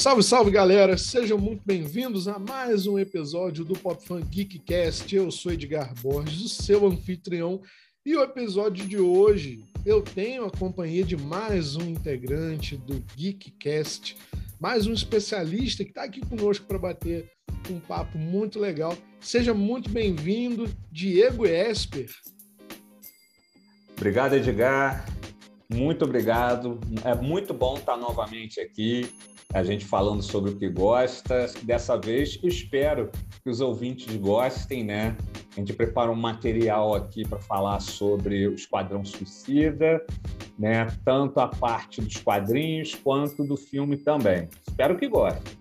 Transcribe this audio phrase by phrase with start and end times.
[0.00, 0.96] Salve, salve galera!
[0.96, 5.14] Sejam muito bem-vindos a mais um episódio do Pop Fan Geekcast.
[5.14, 7.60] Eu sou Edgar Borges, o seu anfitrião,
[8.06, 14.16] e o episódio de hoje eu tenho a companhia de mais um integrante do Geekcast,
[14.58, 17.30] mais um especialista que está aqui conosco para bater
[17.68, 18.96] um papo muito legal.
[19.20, 22.08] Seja muito bem-vindo, Diego Esper.
[23.98, 25.04] Obrigado, Edgar.
[25.68, 26.80] Muito obrigado.
[27.04, 29.06] É muito bom estar novamente aqui
[29.52, 31.46] a gente falando sobre o que gosta.
[31.62, 33.10] Dessa vez, espero
[33.42, 35.16] que os ouvintes gostem, né?
[35.56, 40.04] A gente prepara um material aqui para falar sobre o Esquadrão Suicida,
[40.58, 40.86] né?
[41.04, 44.48] Tanto a parte dos quadrinhos quanto do filme também.
[44.68, 45.58] Espero que gostem.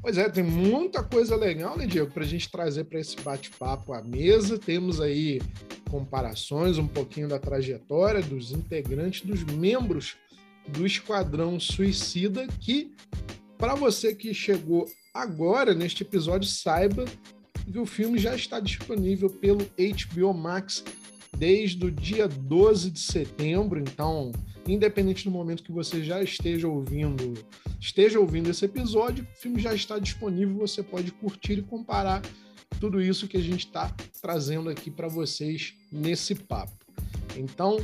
[0.00, 3.92] Pois é, tem muita coisa legal, né, Diego, para a gente trazer para esse bate-papo
[3.92, 4.58] à mesa.
[4.58, 5.40] Temos aí
[5.88, 10.16] comparações, um pouquinho da trajetória dos integrantes, dos membros
[10.68, 12.92] do Esquadrão Suicida, que,
[13.58, 17.04] para você que chegou agora neste episódio, saiba
[17.70, 20.84] que o filme já está disponível pelo HBO Max
[21.36, 24.32] desde o dia 12 de setembro, então,
[24.66, 27.34] independente do momento que você já esteja ouvindo,
[27.80, 32.22] esteja ouvindo esse episódio, o filme já está disponível, você pode curtir e comparar
[32.78, 36.72] tudo isso que a gente está trazendo aqui para vocês nesse papo.
[37.36, 37.78] Então,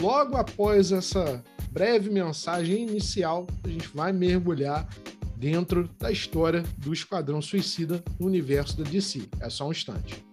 [0.00, 1.42] logo após essa
[1.76, 4.88] breve mensagem inicial, a gente vai mergulhar
[5.36, 9.28] dentro da história do Esquadrão Suicida no universo da DC.
[9.40, 10.24] É só um instante.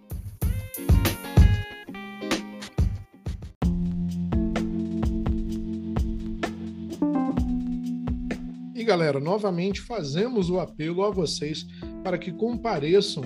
[8.73, 11.67] E galera, novamente fazemos o apelo a vocês
[12.05, 13.21] para que compareçam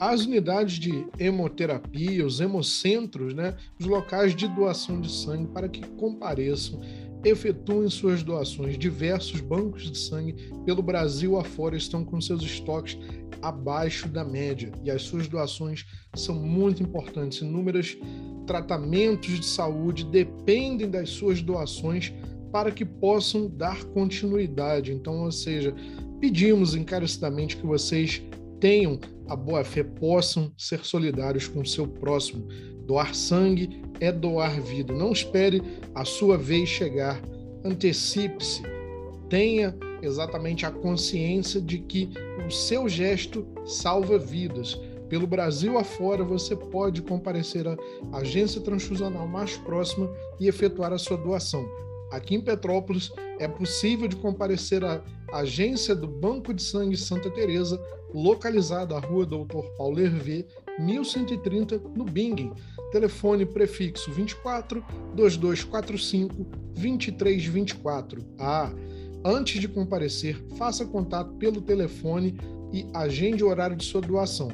[0.00, 5.86] às unidades de hemoterapia, os hemocentros, né, os locais de doação de sangue, para que
[5.90, 6.80] compareçam
[7.24, 8.78] efetuem suas doações.
[8.78, 12.98] Diversos bancos de sangue pelo Brasil afora estão com seus estoques
[13.42, 17.40] abaixo da média e as suas doações são muito importantes.
[17.40, 17.96] Inúmeros
[18.46, 22.12] tratamentos de saúde dependem das suas doações
[22.52, 24.92] para que possam dar continuidade.
[24.92, 25.74] Então, ou seja,
[26.20, 28.22] pedimos encarecidamente que vocês
[28.60, 28.98] tenham
[29.28, 32.46] a boa fé, possam ser solidários com o seu próximo.
[32.86, 34.92] Doar sangue é doar vida.
[34.92, 35.62] Não espere
[35.94, 37.20] a sua vez chegar.
[37.64, 38.62] Antecipe-se.
[39.28, 42.10] Tenha exatamente a consciência de que
[42.46, 44.80] o seu gesto salva vidas.
[45.08, 47.76] Pelo Brasil afora, você pode comparecer à
[48.12, 51.68] agência transfusional mais próxima e efetuar a sua doação.
[52.10, 57.80] Aqui em Petrópolis, é possível de comparecer à agência do Banco de Sangue Santa Teresa,
[58.12, 60.44] localizada à Rua Doutor Paulo Hervé,
[60.78, 62.52] 1130, no Bingen.
[62.90, 64.84] Telefone prefixo 24
[65.14, 66.34] 2245
[66.74, 68.26] 2324.
[68.38, 68.72] Ah,
[69.24, 72.36] antes de comparecer, faça contato pelo telefone
[72.72, 74.48] e agende o horário de sua doação.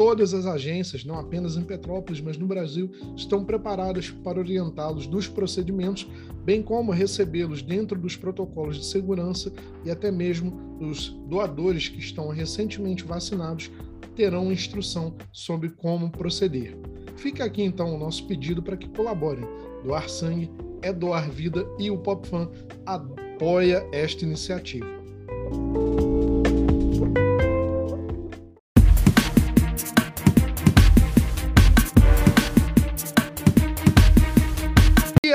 [0.00, 5.28] Todas as agências, não apenas em Petrópolis, mas no Brasil, estão preparadas para orientá-los dos
[5.28, 6.08] procedimentos,
[6.42, 9.52] bem como recebê-los dentro dos protocolos de segurança
[9.84, 13.70] e até mesmo os doadores que estão recentemente vacinados
[14.16, 16.78] terão instrução sobre como proceder.
[17.16, 19.44] Fica aqui então o nosso pedido para que colaborem.
[19.84, 20.50] Doar sangue
[20.80, 22.48] é doar vida e o PopFan
[22.86, 24.86] apoia esta iniciativa.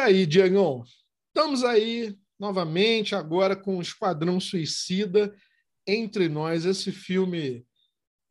[0.05, 0.85] Aí, Diego?
[1.27, 5.35] Estamos aí novamente agora com o Esquadrão Suicida
[5.87, 7.65] entre nós, esse filme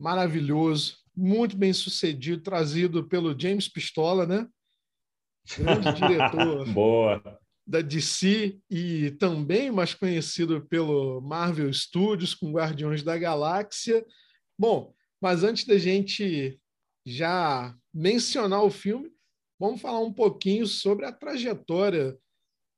[0.00, 4.48] maravilhoso, muito bem sucedido, trazido pelo James Pistola, né?
[5.58, 7.40] Grande diretor Boa.
[7.66, 14.04] da DC e também mais conhecido pelo Marvel Studios com Guardiões da Galáxia.
[14.56, 16.58] Bom, mas antes da gente
[17.04, 19.13] já mencionar o filme,
[19.66, 22.18] vamos falar um pouquinho sobre a trajetória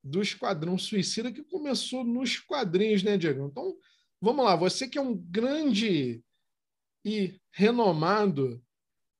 [0.03, 3.47] do Esquadrão Suicida que começou nos quadrinhos, né, Diego?
[3.47, 3.75] Então,
[4.21, 6.23] vamos lá, você que é um grande
[7.05, 8.61] e renomado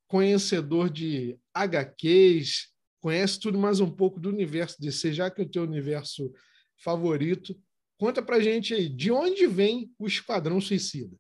[0.08, 2.69] conhecedor de HQs,
[3.02, 6.31] conhece tudo mais um pouco do universo DC, já que é o teu universo
[6.78, 7.58] favorito.
[7.98, 11.16] Conta pra gente aí, de onde vem o Esquadrão Suicida?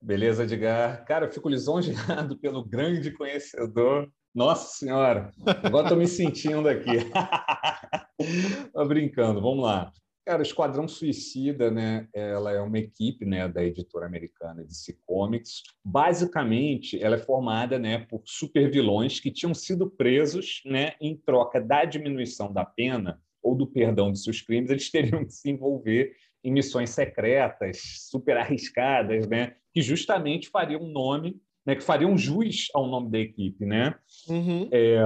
[0.00, 1.04] Beleza, Edgar.
[1.04, 4.12] Cara, eu fico lisonjeado pelo grande conhecedor.
[4.36, 6.90] Nossa Senhora, agora estou me sentindo aqui.
[8.86, 9.90] Brincando, vamos lá.
[10.26, 12.06] Cara, Esquadrão Suicida, né?
[12.12, 15.62] Ela é uma equipe, né, da editora americana DC Comics.
[15.82, 21.86] Basicamente, ela é formada, né, por supervilões que tinham sido presos, né, em troca da
[21.86, 26.52] diminuição da pena ou do perdão de seus crimes, eles teriam que se envolver em
[26.52, 27.80] missões secretas,
[28.10, 29.56] super arriscadas, né?
[29.76, 31.74] que justamente fariam nome, né?
[31.74, 33.66] que fariam jus ao nome da equipe.
[33.66, 33.94] Né?
[34.28, 34.68] Uhum.
[34.70, 35.02] É,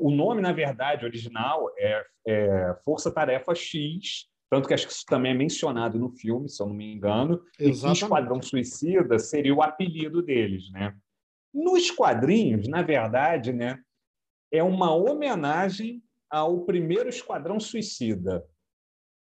[0.00, 5.06] o nome, na verdade, original é, é Força Tarefa X, tanto que acho que isso
[5.06, 7.78] também é mencionado no filme, se eu não me engano, Exatamente.
[7.78, 10.70] e que Esquadrão Suicida seria o apelido deles.
[10.70, 10.94] Né?
[11.54, 13.78] Nos quadrinhos, na verdade, né,
[14.52, 18.44] é uma homenagem ao primeiro Esquadrão Suicida.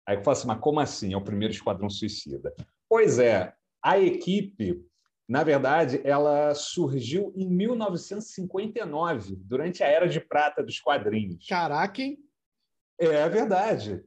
[0.07, 2.55] Aí eu falo assim, mas como assim é o primeiro Esquadrão Suicida?
[2.89, 3.53] Pois é,
[3.83, 4.83] a equipe,
[5.29, 11.47] na verdade, ela surgiu em 1959, durante a Era de Prata dos quadrinhos.
[11.47, 12.19] Caraca, hein?
[12.99, 14.03] É verdade.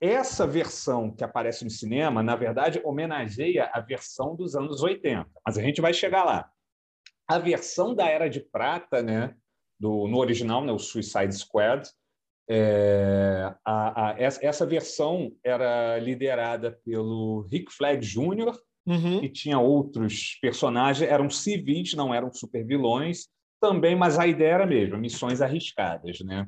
[0.00, 5.56] Essa versão que aparece no cinema, na verdade, homenageia a versão dos anos 80, mas
[5.56, 6.50] a gente vai chegar lá.
[7.28, 9.34] A versão da Era de Prata, né,
[9.78, 11.88] do, no original, né, o Suicide Squad,
[12.50, 18.52] é, a, a, essa versão era liderada pelo Rick Flag Jr.,
[18.86, 19.22] uhum.
[19.22, 23.28] e tinha outros personagens, eram civis, não eram supervilões
[23.60, 26.20] também, mas a ideia era a mesma, missões arriscadas.
[26.20, 26.46] Né?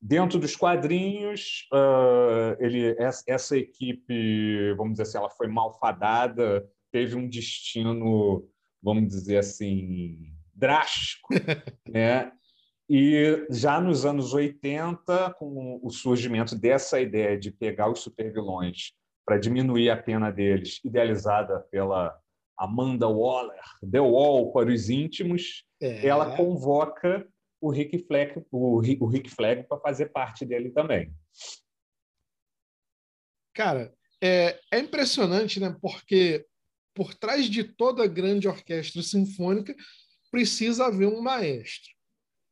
[0.00, 2.96] Dentro dos quadrinhos, uh, ele,
[3.26, 8.48] essa equipe, vamos dizer assim, ela foi malfadada, teve um destino,
[8.82, 11.28] vamos dizer assim, drástico,
[11.88, 12.32] né?
[12.88, 18.92] E já nos anos 80, com o surgimento dessa ideia de pegar os supervilões
[19.24, 22.18] para diminuir a pena deles, idealizada pela
[22.56, 26.06] Amanda Waller, The Wall para os íntimos, é.
[26.06, 27.26] ela convoca
[27.60, 31.12] o Rick Flag, o, o Rick Flag para fazer parte dele também.
[33.54, 35.74] Cara, é, é impressionante, né?
[35.80, 36.44] Porque
[36.94, 39.74] por trás de toda grande orquestra sinfônica
[40.30, 41.90] precisa haver um maestro.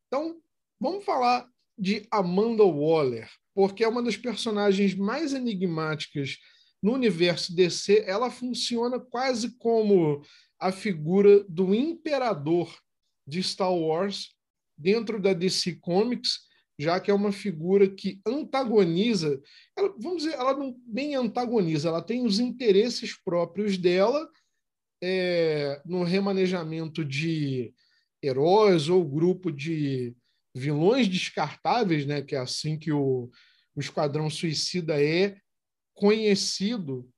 [0.06, 0.40] Então,
[0.80, 1.48] vamos falar
[1.78, 6.38] de Amanda Waller, porque é uma das personagens mais enigmáticas
[6.82, 8.04] no universo DC.
[8.06, 10.22] Ela funciona quase como
[10.58, 12.74] a figura do imperador
[13.26, 14.34] de Star Wars
[14.76, 16.40] dentro da DC Comics,
[16.78, 19.40] já que é uma figura que antagoniza,
[19.76, 24.28] ela, vamos dizer, ela não bem antagoniza, ela tem os interesses próprios dela
[25.02, 27.72] é, no remanejamento de
[28.22, 30.14] heróis ou grupo de
[30.54, 33.30] vilões descartáveis, né, que é assim que o,
[33.74, 35.36] o Esquadrão Suicida é
[35.94, 37.08] conhecido,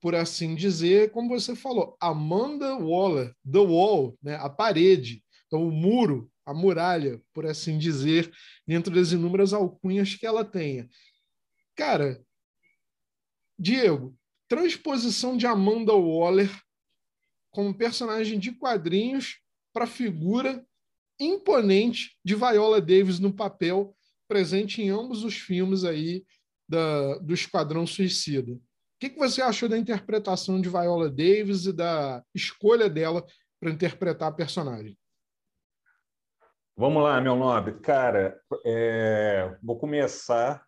[0.00, 5.72] por assim dizer, como você falou, Amanda Waller, The Wall, né, a parede, então o
[5.72, 8.32] muro, a muralha, por assim dizer,
[8.66, 10.88] dentro das inúmeras alcunhas que ela tenha.
[11.74, 12.22] Cara,
[13.58, 14.16] Diego,
[14.48, 16.50] transposição de Amanda Waller
[17.50, 19.40] como personagem de quadrinhos
[19.72, 20.64] para a figura
[21.18, 23.96] imponente de Viola Davis no papel,
[24.28, 26.24] presente em ambos os filmes aí
[26.68, 28.52] da, do Esquadrão Suicida.
[28.52, 28.60] O
[29.00, 33.24] que, que você achou da interpretação de Viola Davis e da escolha dela
[33.60, 34.98] para interpretar a personagem?
[36.76, 37.80] Vamos lá, meu nobre.
[37.80, 39.56] Cara, é...
[39.62, 40.64] vou começar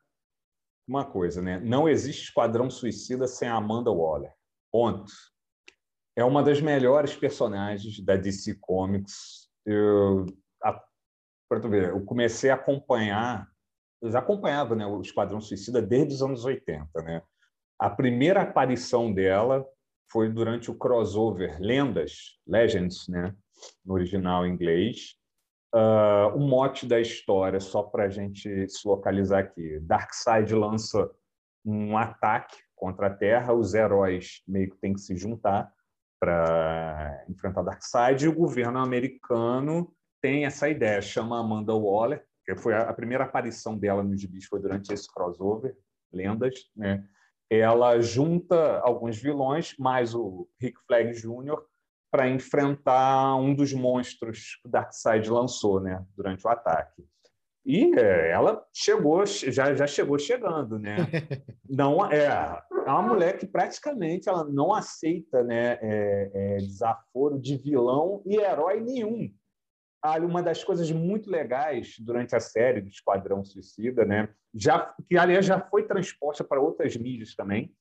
[0.88, 1.61] uma coisa, né?
[1.61, 4.32] Não existe Esquadrão Suicida sem Amanda Waller.
[4.73, 5.12] Ponto
[6.17, 9.49] é uma das melhores personagens da DC Comics.
[9.64, 10.26] Eu,
[11.49, 13.50] para tu ver, eu comecei a acompanhar,
[14.00, 16.88] eu já acompanhava né, o Esquadrão Suicida desde os anos 80.
[17.02, 17.23] Né?
[17.78, 19.64] A primeira aparição dela
[20.11, 23.35] foi durante o crossover Lendas, Legends, né,
[23.85, 25.16] no original em inglês.
[25.73, 31.09] Uh, o mote da história, só para a gente se localizar aqui: Darkseid lança
[31.64, 35.73] um ataque contra a Terra, os heróis meio que têm que se juntar
[36.19, 42.92] para enfrentar Darkseid, e o governo americano tem essa ideia, chama Amanda Waller, foi a
[42.92, 45.76] primeira aparição dela nos gibis foi durante esse crossover,
[46.12, 47.04] Lendas, né?
[47.49, 51.61] Ela junta alguns vilões, mais o Rick Flag Jr.,
[52.11, 57.04] para enfrentar um dos monstros que o Darkseid lançou né, durante o ataque.
[57.64, 60.97] E é, ela chegou, já, já chegou chegando, né?
[61.68, 67.56] Não é, é uma mulher que praticamente ela não aceita, né, é, é, desaforo de
[67.56, 69.32] vilão e herói nenhum.
[70.23, 75.45] Uma das coisas muito legais durante a série do Esquadrão Suicida, né, já que aliás
[75.45, 77.75] já foi transposta para outras mídias também,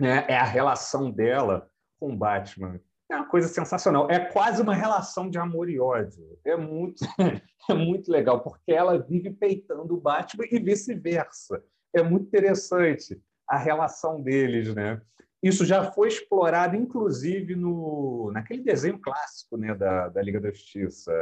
[0.00, 1.70] né, é a relação dela
[2.00, 2.80] com Batman
[3.10, 4.10] é uma coisa sensacional.
[4.10, 6.38] É quase uma relação de amor e ódio.
[6.44, 7.04] É muito,
[7.70, 11.62] é muito legal, porque ela vive peitando o Batman e vice-versa.
[11.94, 15.00] É muito interessante a relação deles, né?
[15.44, 21.12] Isso já foi explorado, inclusive, no, naquele desenho clássico né, da, da Liga da Justiça,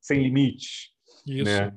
[0.00, 0.92] Sem Limites.
[1.26, 1.44] Isso.
[1.44, 1.76] Né?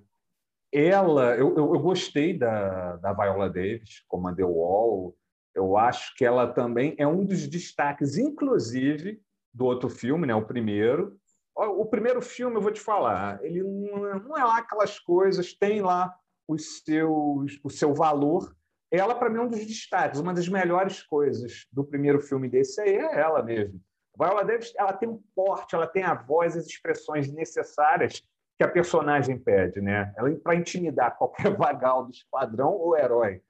[0.71, 5.13] Ela, eu, eu, eu, gostei da, da Viola Davis como a The Wall,
[5.53, 9.21] Eu acho que ela também é um dos destaques, inclusive,
[9.53, 10.33] do outro filme, né?
[10.33, 11.19] o primeiro.
[11.53, 16.15] O primeiro filme, eu vou te falar, ele não é lá aquelas coisas, tem lá
[16.47, 18.55] os seus, o seu valor.
[18.91, 22.81] Ela, para mim, é um dos destaques, uma das melhores coisas do primeiro filme desse
[22.81, 23.79] aí é ela mesmo.
[24.17, 28.21] Viola Davis, ela tem um porte, ela tem a voz, as expressões necessárias
[28.57, 30.13] que a personagem pede, né?
[30.17, 33.41] Ela para intimidar qualquer vagal do esquadrão ou herói,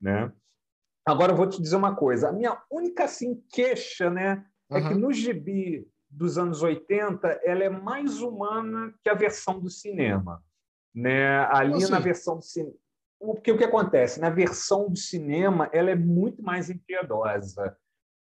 [0.00, 0.30] né?
[1.06, 4.92] Agora eu vou te dizer uma coisa, a minha única assim queixa, né, é que
[4.92, 10.44] no gibi dos anos 80 ela é mais humana que a versão do cinema,
[10.94, 11.46] né?
[11.46, 11.90] Ali assim?
[11.90, 12.76] na versão do cinema
[13.18, 17.76] porque o que acontece na versão do cinema ela é muito mais impiedosa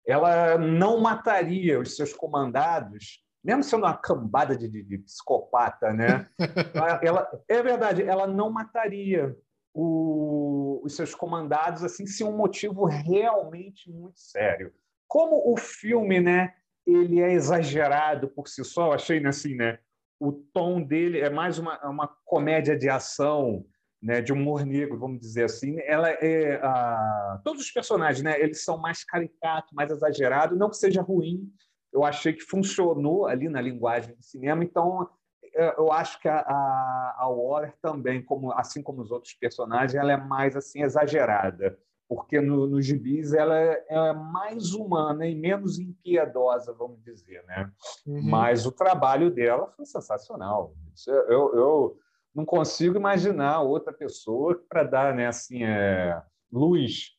[0.06, 6.30] ela não mataria os seus comandados mesmo sendo uma cambada de, de, de psicopata, né?
[7.04, 9.36] ela, é verdade, ela não mataria
[9.74, 14.72] o, os seus comandados assim sem um motivo realmente muito sério.
[15.08, 16.54] Como o filme, né?
[16.86, 19.80] Ele é exagerado por si só, achei né, assim, né?
[20.20, 23.66] O tom dele é mais uma, uma comédia de ação,
[24.04, 25.80] né, de humor negro, vamos dizer assim.
[25.86, 27.40] Ela é a...
[27.42, 28.38] todos os personagens, né?
[28.40, 30.60] Eles são mais caricatos, mais exagerados.
[30.60, 31.50] Não que seja ruim,
[31.94, 34.62] eu achei que funcionou ali na linguagem do cinema.
[34.62, 35.10] Então,
[35.56, 39.96] é, eu acho que a, a, a Waller também, como, assim como os outros personagens,
[39.96, 41.80] ela é mais assim exagerada,
[42.10, 47.72] porque no, no gibis ela é, é mais humana e menos impiedosa, vamos dizer, né?
[48.06, 48.22] Uhum.
[48.22, 50.74] Mas o trabalho dela foi sensacional.
[51.08, 51.98] Eu, eu
[52.36, 56.22] não consigo imaginar outra pessoa para dar, né, assim, é,
[56.52, 57.12] luz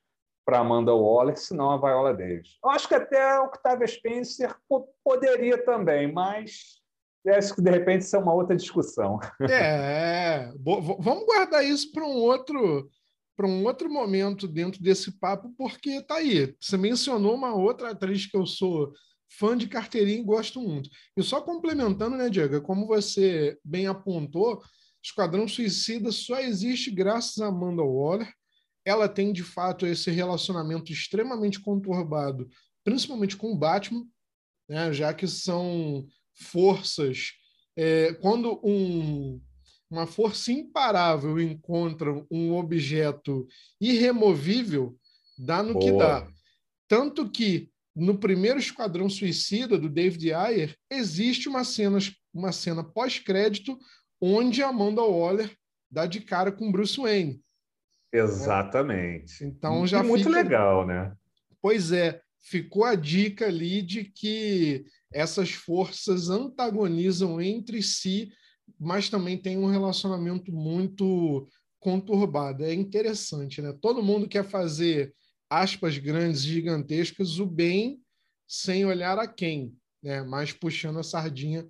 [0.44, 2.58] para Amanda Waller, senão a Viola Davis.
[2.62, 4.54] Eu acho que até o Octavia Spencer
[5.02, 6.82] poderia também, mas
[7.26, 9.18] acho que de repente isso é uma outra discussão.
[9.50, 12.90] É, vamos guardar isso para um outro
[13.36, 16.54] para um outro momento dentro desse papo, porque tá aí.
[16.60, 18.92] Você mencionou uma outra atriz que eu sou
[19.28, 20.88] fã de carteirinha e gosto muito.
[21.16, 24.62] E só complementando, né, Diego, como você bem apontou,
[25.04, 28.32] Esquadrão Suicida só existe graças a Amanda Waller
[28.84, 32.48] ela tem de fato esse relacionamento extremamente conturbado,
[32.84, 34.06] principalmente com o Batman,
[34.68, 37.32] né, já que são forças.
[37.76, 39.40] É, quando um,
[39.90, 43.48] uma força imparável encontra um objeto
[43.80, 44.96] irremovível,
[45.38, 45.84] dá no Boa.
[45.84, 46.28] que dá.
[46.86, 51.98] Tanto que no primeiro Esquadrão Suicida do David Ayer existe uma cena,
[52.32, 53.78] uma cena pós-crédito
[54.24, 55.54] onde Amanda Waller
[55.90, 57.42] dá de cara com Bruce Wayne.
[58.10, 59.44] Exatamente.
[59.44, 60.36] Então já e muito fica...
[60.36, 61.14] legal, né?
[61.60, 68.32] Pois é, ficou a dica ali de que essas forças antagonizam entre si,
[68.80, 71.46] mas também tem um relacionamento muito
[71.78, 72.64] conturbado.
[72.64, 73.76] É interessante, né?
[73.80, 75.14] Todo mundo quer fazer
[75.50, 78.00] aspas grandes, gigantescas, o bem
[78.48, 80.22] sem olhar a quem, né?
[80.22, 81.66] Mas puxando a sardinha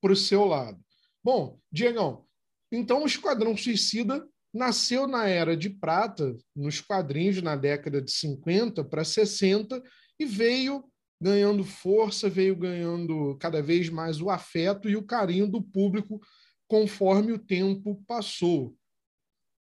[0.00, 0.78] para o seu lado.
[1.24, 2.26] Bom, Diegão,
[2.70, 8.84] então o Esquadrão Suicida nasceu na era de prata, nos quadrinhos na década de 50
[8.84, 9.82] para 60
[10.20, 10.84] e veio
[11.20, 16.20] ganhando força, veio ganhando cada vez mais o afeto e o carinho do público
[16.68, 18.76] conforme o tempo passou.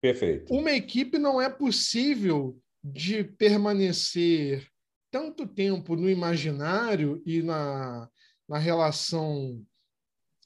[0.01, 0.53] Perfeito.
[0.53, 4.67] Uma equipe não é possível de permanecer
[5.13, 8.09] tanto tempo no imaginário e na,
[8.49, 9.65] na relação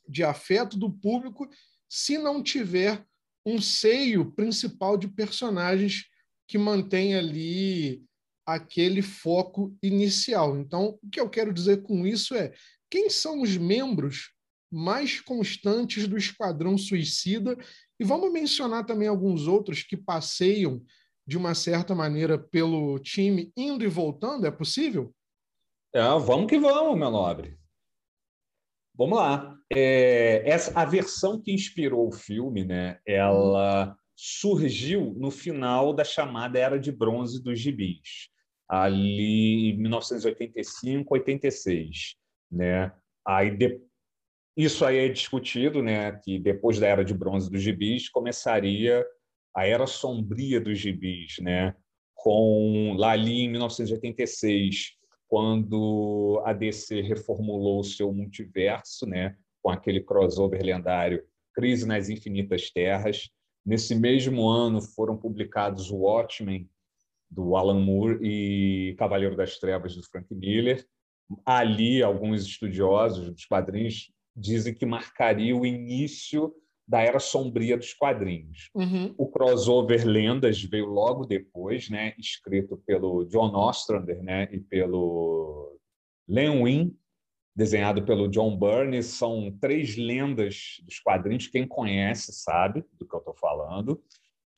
[0.08, 1.48] de afeto do público
[1.88, 3.04] se não tiver
[3.44, 6.04] um seio principal de personagens
[6.48, 8.04] que mantém ali
[8.46, 10.56] aquele foco inicial.
[10.56, 12.52] Então, o que eu quero dizer com isso é
[12.90, 14.32] quem são os membros
[14.70, 17.56] mais constantes do Esquadrão Suicida
[17.98, 20.84] e vamos mencionar também alguns outros que passeiam
[21.26, 25.12] de uma certa maneira pelo time indo e voltando, é possível?
[25.92, 27.58] É, vamos que vamos, meu nobre.
[28.94, 29.55] Vamos lá.
[29.72, 36.58] É, essa, a versão que inspirou o filme, né, ela surgiu no final da chamada
[36.58, 38.30] Era de Bronze dos gibis,
[38.68, 42.14] ali em 1985, 86.
[42.50, 42.92] Né?
[43.26, 43.80] Aí de,
[44.56, 49.04] isso aí é discutido, né, que depois da Era de Bronze dos gibis começaria
[49.54, 51.74] a Era Sombria dos gibis, né,
[52.14, 54.96] com lá ali em 1986
[55.28, 62.70] quando a DC reformulou o seu multiverso, né, com aquele crossover lendário Crise nas Infinitas
[62.70, 63.28] Terras.
[63.64, 66.70] Nesse mesmo ano foram publicados o Watchmen
[67.28, 70.86] do Alan Moore e Cavaleiro das Trevas do Frank Miller.
[71.44, 76.54] Ali alguns estudiosos dos quadrinhos dizem que marcaria o início
[76.86, 78.70] da era sombria dos quadrinhos.
[78.72, 79.16] Uhum.
[79.18, 85.76] O crossover Lendas veio logo depois, né, escrito pelo John Ostrander né, e pelo
[86.28, 86.96] Len Wein,
[87.56, 89.02] desenhado pelo John Byrne.
[89.02, 94.00] São três lendas dos quadrinhos, quem conhece sabe do que eu estou falando.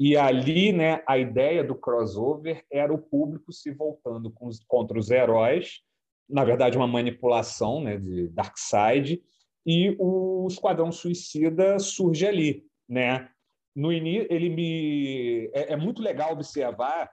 [0.00, 4.32] E ali, né, a ideia do crossover era o público se voltando
[4.66, 5.80] contra os heróis,
[6.28, 9.22] na verdade, uma manipulação né, de Darkseid,
[9.66, 13.28] e o Esquadrão Suicida surge ali, né?
[13.74, 17.10] No início, ele me é, é, muito legal observar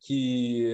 [0.00, 0.72] que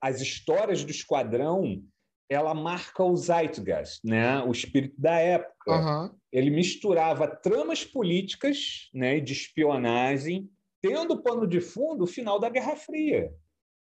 [0.00, 1.82] as histórias do Esquadrão
[2.28, 4.42] ela marca o zeitgeist, né?
[4.42, 5.70] O espírito da época.
[5.70, 6.10] Uhum.
[6.32, 10.50] Ele misturava tramas políticas, né, de espionagem,
[10.80, 13.30] tendo pano de fundo o final da Guerra Fria,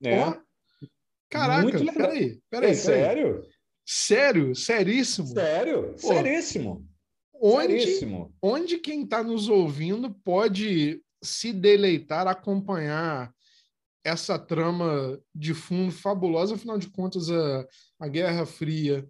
[0.00, 0.28] né?
[0.28, 0.86] Oh.
[1.28, 1.94] Caraca, muito legal.
[1.94, 2.70] peraí, peraí.
[2.70, 3.42] É sério?
[3.84, 4.54] Sério?
[4.54, 5.28] Seríssimo?
[5.28, 5.94] Sério?
[6.00, 6.88] Pô, Seríssimo.
[7.34, 8.34] Onde, Seríssimo.
[8.42, 13.34] onde quem está nos ouvindo pode se deleitar, acompanhar
[14.06, 17.66] essa trama de fundo fabulosa, afinal de contas, a,
[17.98, 19.08] a Guerra Fria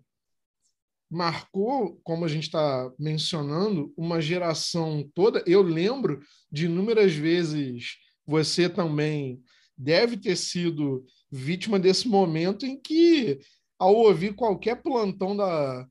[1.10, 5.44] marcou, como a gente está mencionando, uma geração toda.
[5.46, 9.42] Eu lembro de inúmeras vezes, você também
[9.76, 13.38] deve ter sido vítima desse momento em que
[13.78, 15.86] ao ouvir qualquer plantão da,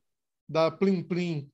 [0.50, 1.47] da Plim Plim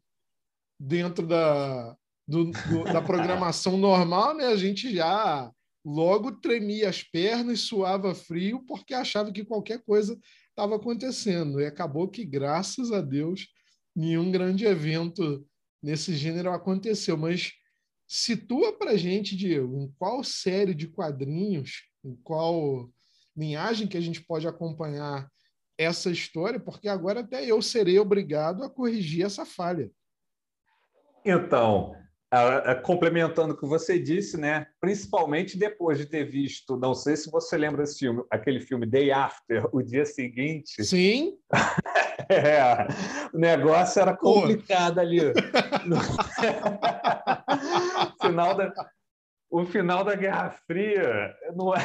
[0.79, 5.51] dentro da, do, do, da programação normal, né, a gente já
[5.83, 10.19] logo tremia as pernas, suava frio, porque achava que qualquer coisa
[10.49, 11.59] estava acontecendo.
[11.59, 13.47] E acabou que, graças a Deus,
[13.95, 15.45] nenhum grande evento
[15.81, 17.17] nesse gênero aconteceu.
[17.17, 17.51] Mas
[18.07, 22.89] situa para gente, Diego, em qual série de quadrinhos, em qual
[23.35, 25.29] linhagem que a gente pode acompanhar
[25.77, 29.89] essa história, porque agora até eu serei obrigado a corrigir essa falha.
[31.25, 31.95] Então,
[32.83, 34.67] complementando o que você disse, né?
[34.79, 39.11] Principalmente depois de ter visto, não sei se você lembra desse filme, aquele filme Day
[39.11, 40.83] After, o dia seguinte.
[40.83, 41.37] Sim.
[42.29, 42.87] é,
[43.33, 45.01] o negócio era complicado Pô.
[45.01, 45.19] ali.
[48.21, 48.73] Final da,
[49.51, 51.79] o final da Guerra Fria não, é...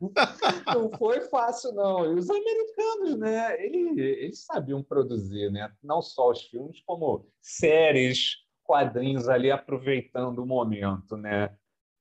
[0.74, 2.12] não foi fácil, não.
[2.12, 3.64] E os americanos, né?
[3.64, 5.72] Eles, eles sabiam produzir, né?
[5.80, 8.41] Não só os filmes, como séries,
[8.72, 11.50] quadrinhos ali, aproveitando o momento, né?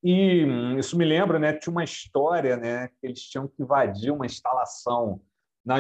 [0.01, 1.51] E hum, isso me lembra, né?
[1.53, 2.87] Tinha uma história, né?
[2.87, 5.21] Que eles tinham que invadir uma instalação
[5.65, 5.75] na,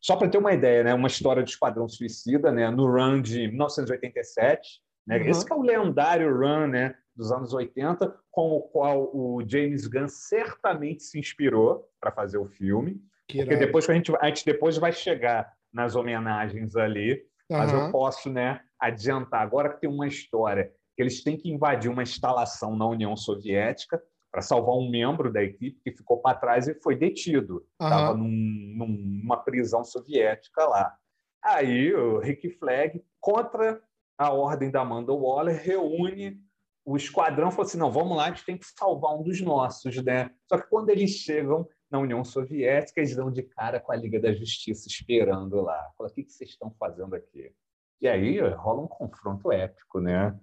[0.00, 3.48] só para ter uma ideia, né, uma história do Esquadrão Suicida, né, no run de
[3.48, 5.26] 1987, né, uhum.
[5.26, 10.06] esse é o lendário run, né, dos anos 80, com o qual o James Gunn
[10.06, 13.02] certamente se inspirou para fazer o filme.
[13.26, 17.14] Que porque depois que a gente, a gente depois vai chegar nas homenagens ali,
[17.50, 17.58] uhum.
[17.58, 21.90] mas eu posso né, adiantar agora que tem uma história que eles têm que invadir
[21.90, 26.68] uma instalação na União Soviética para salvar um membro da equipe que ficou para trás
[26.68, 27.64] e foi detido.
[27.80, 28.18] Estava uhum.
[28.18, 30.94] num, numa prisão soviética lá.
[31.42, 33.80] Aí o Rick Flag, contra
[34.18, 36.40] a ordem da Amanda Waller, reúne
[36.88, 40.02] o esquadrão falou assim: não, vamos lá, a gente tem que salvar um dos nossos,
[40.02, 40.30] né?
[40.48, 44.18] Só que quando eles chegam na União Soviética, eles dão de cara com a Liga
[44.18, 45.92] da Justiça esperando lá.
[45.98, 47.52] Fala, o que vocês estão fazendo aqui?
[48.00, 50.38] E aí rola um confronto épico, né?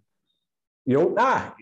[0.86, 1.56] E eu, ah,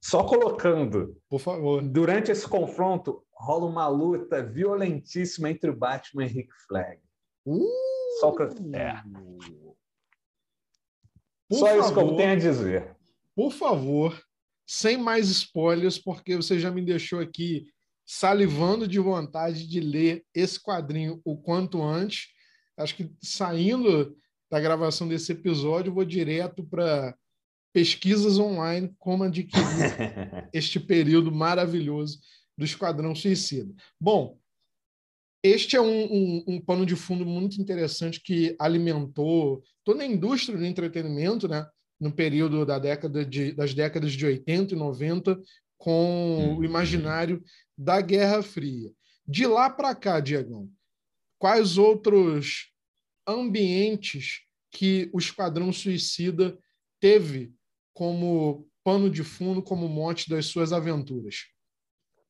[0.00, 1.16] só colocando.
[1.28, 1.82] Por favor.
[1.82, 7.00] Durante esse confronto, rola uma luta violentíssima entre o Batman e Rick Flag.
[7.46, 7.64] Uh!
[8.20, 8.42] Só, que,
[8.76, 9.02] é.
[11.52, 11.80] Só favor.
[11.80, 12.96] isso que eu tenho a dizer
[13.34, 14.22] por favor,
[14.66, 17.66] sem mais spoilers, porque você já me deixou aqui
[18.06, 22.28] salivando de vontade de ler esse quadrinho o quanto antes.
[22.76, 24.16] Acho que saindo
[24.54, 27.12] da gravação desse episódio, vou direto para
[27.72, 29.50] pesquisas online como adquirir
[30.54, 32.20] este período maravilhoso
[32.56, 33.74] do Esquadrão Suicida.
[34.00, 34.38] Bom,
[35.42, 40.56] este é um, um, um, pano de fundo muito interessante que alimentou toda a indústria
[40.56, 41.68] do entretenimento, né?
[41.98, 45.36] no período da década de, das décadas de 80 e 90
[45.76, 46.64] com o uhum.
[46.64, 47.42] imaginário
[47.76, 48.92] da Guerra Fria.
[49.26, 50.70] De lá para cá, Diegão,
[51.40, 52.72] quais outros
[53.26, 56.58] ambientes que o Esquadrão Suicida
[57.00, 57.54] teve
[57.94, 61.46] como pano de fundo, como mote das suas aventuras?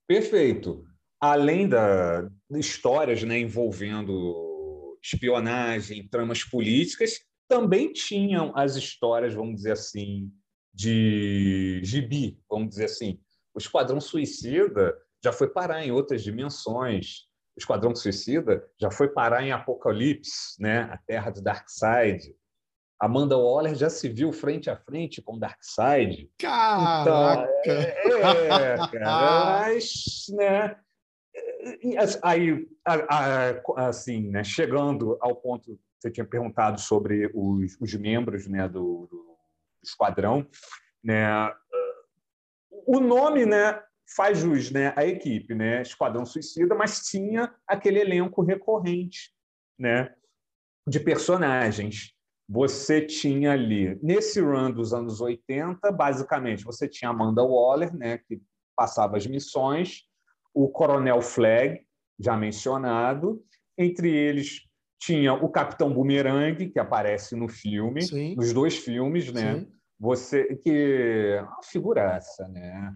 [0.06, 0.84] Perfeito.
[1.20, 10.30] Além da histórias né, envolvendo espionagem, tramas políticas, também tinham as histórias, vamos dizer assim,
[10.72, 13.20] de gibi, vamos dizer assim.
[13.54, 17.26] O Esquadrão Suicida já foi parar em outras dimensões.
[17.56, 20.88] O Esquadrão Suicida já foi parar em Apocalipse, né?
[20.90, 22.34] a Terra de Darkseid.
[23.00, 26.30] Amanda Waller já se viu frente a frente com Darkseid.
[26.38, 27.50] Caraca!
[27.64, 30.76] Então, é, é, cara, mas, né?
[32.22, 32.68] Aí,
[33.76, 39.36] assim, né, chegando ao ponto você tinha perguntado sobre os, os membros né, do, do,
[39.82, 40.46] esquadrão,
[41.02, 41.26] né?
[42.86, 48.42] O nome, né, faz jus, né, à equipe, né, Esquadrão Suicida, mas tinha aquele elenco
[48.42, 49.32] recorrente,
[49.78, 50.14] né,
[50.86, 52.12] de personagens.
[52.48, 58.42] Você tinha ali, nesse run dos anos 80, basicamente, você tinha Amanda Waller, né, que
[58.76, 60.02] passava as missões,
[60.52, 61.80] o Coronel Flag,
[62.18, 63.44] já mencionado,
[63.76, 64.68] entre eles
[65.04, 68.34] tinha o Capitão Boomerang, que aparece no filme, Sim.
[68.36, 69.60] nos dois filmes, né?
[69.60, 69.72] Sim.
[70.00, 70.70] Você que
[71.36, 72.94] é uma figuraça, né?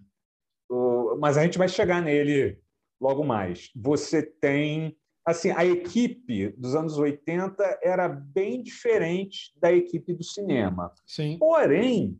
[1.18, 2.58] Mas a gente vai chegar nele
[3.00, 3.70] logo mais.
[3.74, 10.90] Você tem assim, a equipe dos anos 80 era bem diferente da equipe do cinema.
[11.06, 11.36] Sim.
[11.38, 12.18] Porém,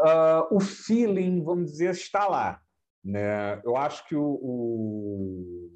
[0.00, 2.60] uh, o feeling, vamos dizer, está lá.
[3.04, 3.60] Né?
[3.64, 5.70] Eu acho que o, o,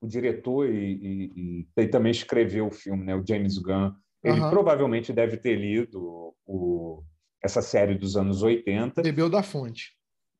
[0.00, 3.14] o diretor e, e, e, também escreveu o filme, né?
[3.14, 4.50] o James Gunn, ele uhum.
[4.50, 7.04] provavelmente deve ter lido o,
[7.42, 9.02] essa série dos anos 80.
[9.02, 9.92] Bebeu da fonte.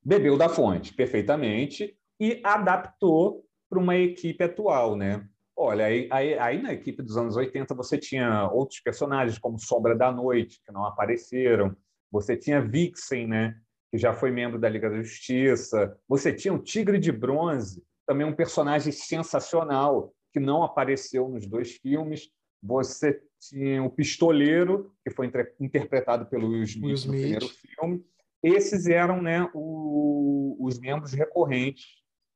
[0.05, 5.27] Bebeu da fonte, perfeitamente, e adaptou para uma equipe atual, né?
[5.57, 9.97] Olha, aí, aí, aí, na equipe dos anos 80 você tinha outros personagens, como Sombra
[9.97, 11.77] da Noite, que não apareceram.
[12.11, 13.57] Você tinha Vixen, né?
[13.95, 15.97] que já foi membro da Liga da Justiça.
[16.09, 21.77] Você tinha o Tigre de Bronze, também um personagem sensacional, que não apareceu nos dois
[21.77, 22.29] filmes.
[22.61, 27.14] Você tinha o Pistoleiro, que foi interpretado pelo Will Smith, Will Smith.
[27.14, 28.05] no primeiro filme.
[28.44, 31.87] Esses eram né, o, os membros recorrentes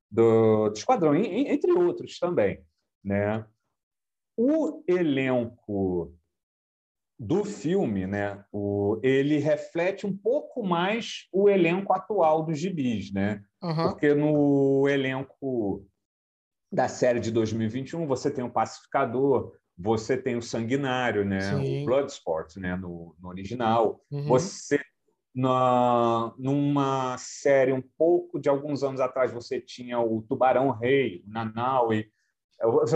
[0.09, 2.65] do, do Esquadrão, entre outros também.
[3.03, 3.45] Né?
[4.35, 6.15] O elenco
[7.19, 13.43] do filme, né, o, ele reflete um pouco mais o elenco atual dos gibis, né?
[13.61, 13.89] Uhum.
[13.89, 15.85] Porque no elenco
[16.71, 21.83] da série de 2021 você tem o Pacificador, você tem o Sanguinário, né, Sim.
[21.83, 24.01] o Bloodsport, né, no, no original.
[24.09, 24.27] Uhum.
[24.27, 24.79] Você
[25.33, 31.31] na, numa série um pouco de alguns anos atrás você tinha o Tubarão Rei, o
[31.31, 32.11] Nanaue,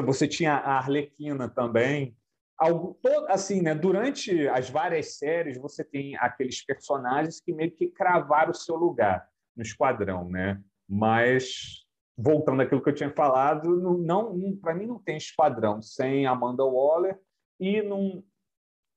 [0.04, 2.15] você tinha a Arlequina também.
[2.58, 3.74] Algo todo assim, né?
[3.74, 9.28] Durante as várias séries você tem aqueles personagens que meio que cravaram o seu lugar
[9.56, 10.62] no esquadrão, né?
[10.88, 11.84] Mas
[12.15, 16.63] voltando àquilo que eu tinha falado, não, não para mim não tem esquadrão sem Amanda
[16.63, 17.19] Waller
[17.60, 17.82] e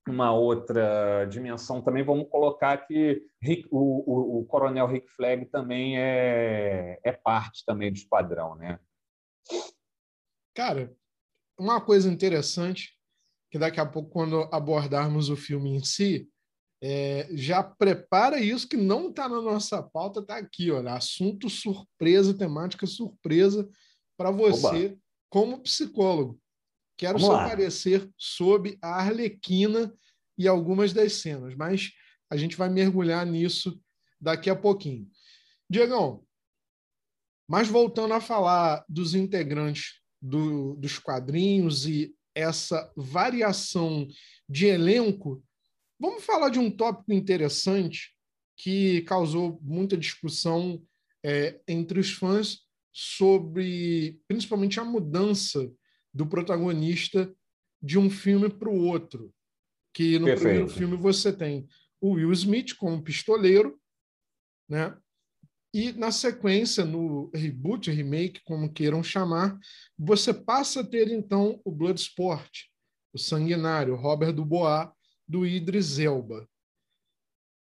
[0.09, 5.97] uma outra dimensão também vamos colocar que Rick, o, o, o, Coronel Rick Flag também
[5.97, 8.79] é, é parte também do esquadrão, né?
[10.55, 10.95] Cara,
[11.59, 12.97] uma coisa interessante
[13.51, 16.29] que daqui a pouco quando abordarmos o filme em si,
[16.81, 22.37] é, já prepara isso que não está na nossa pauta, está aqui, olha, assunto surpresa,
[22.37, 23.67] temática surpresa
[24.17, 24.97] para você Oba.
[25.29, 26.39] como psicólogo.
[26.97, 27.47] Quero Vamos seu lá.
[27.47, 29.93] parecer sobre a Arlequina
[30.37, 31.91] e algumas das cenas, mas
[32.29, 33.79] a gente vai mergulhar nisso
[34.19, 35.09] daqui a pouquinho.
[35.69, 36.25] Diegão,
[37.47, 44.07] mas voltando a falar dos integrantes do, dos quadrinhos e essa variação
[44.49, 45.43] de elenco,
[45.99, 48.15] vamos falar de um tópico interessante
[48.55, 50.83] que causou muita discussão
[51.23, 52.59] é, entre os fãs
[52.91, 55.71] sobre principalmente a mudança
[56.17, 57.31] do protagonista
[57.79, 59.31] de um filme para o outro.
[59.93, 60.41] Que no Perfeito.
[60.41, 61.67] primeiro filme você tem
[62.01, 63.79] o Will Smith como pistoleiro,
[64.67, 64.97] né?
[65.73, 69.59] E na sequência, no reboot, remake, como queiram chamar,
[69.97, 72.63] você passa a ter então o Bloodsport,
[73.13, 74.89] o Sanguinário, Robert Dubois,
[75.27, 76.49] do Idris Elba.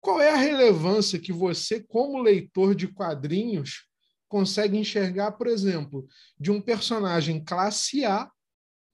[0.01, 3.87] Qual é a relevância que você, como leitor de quadrinhos,
[4.29, 6.09] consegue enxergar, por exemplo,
[6.39, 8.31] de um personagem classe A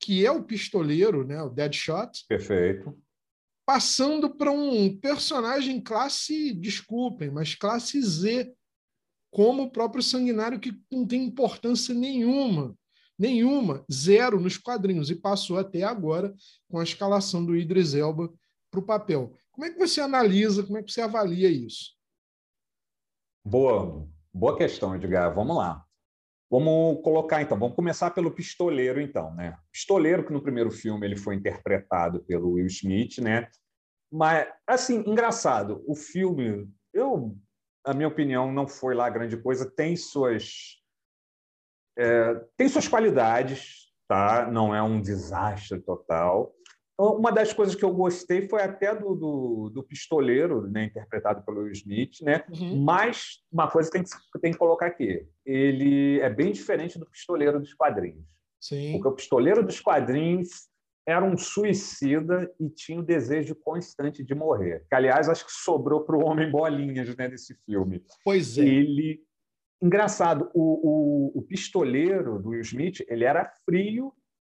[0.00, 2.24] que é o pistoleiro, né, o Deadshot.
[2.28, 2.96] Perfeito.
[3.64, 8.52] Passando para um personagem classe, desculpem, mas classe Z,
[9.30, 12.76] como o próprio Sanguinário, que não tem importância nenhuma,
[13.18, 16.34] nenhuma, zero nos quadrinhos, e passou até agora
[16.70, 18.32] com a escalação do Idris Elba
[18.70, 19.34] para o papel.
[19.50, 21.96] Como é que você analisa, como é que você avalia isso?
[23.44, 25.34] Boa, boa questão, Edgar.
[25.34, 25.85] Vamos lá.
[26.50, 29.58] Vamos colocar então, vamos começar pelo pistoleiro então, né?
[29.72, 33.48] Pistoleiro que no primeiro filme ele foi interpretado pelo Will Smith, né?
[34.12, 37.36] Mas assim, engraçado, o filme, eu
[37.84, 40.80] a minha opinião não foi lá grande coisa, tem suas
[41.98, 44.48] é, tem suas qualidades, tá?
[44.50, 46.55] Não é um desastre total,
[46.98, 51.68] uma das coisas que eu gostei foi até do, do, do pistoleiro, né, interpretado pelo
[51.70, 52.42] Smith, né?
[52.50, 52.82] Uhum.
[52.82, 57.06] Mas uma coisa que tem que, tem que colocar aqui: ele é bem diferente do
[57.06, 58.24] pistoleiro dos quadrinhos.
[58.58, 58.92] Sim.
[58.92, 60.68] Porque o pistoleiro dos quadrinhos
[61.06, 64.84] era um suicida e tinha o desejo constante de morrer.
[64.88, 68.02] Que, aliás, acho que sobrou para o Homem Bolinhas né, nesse filme.
[68.24, 68.62] Pois é.
[68.62, 69.22] Ele.
[69.80, 74.10] Engraçado, o, o, o pistoleiro do Will Smith ele era frio,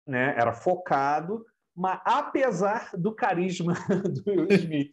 [0.08, 3.73] né, era focado, mas apesar do carisma
[4.25, 4.91] do Will Smith.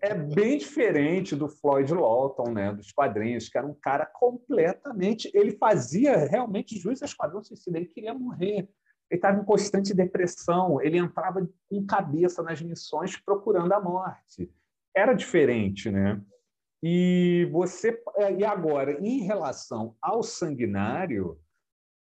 [0.00, 5.30] é bem diferente do Floyd Lawton, né, dos quadrinhos, que era um cara completamente.
[5.34, 8.68] Ele fazia realmente juiz a Esquadrão Suicida, ele queria morrer
[9.10, 14.50] ele estava em constante depressão, ele entrava com cabeça nas missões procurando a morte.
[14.94, 16.20] Era diferente, né?
[16.82, 21.38] E você é, e agora, em relação ao sanguinário,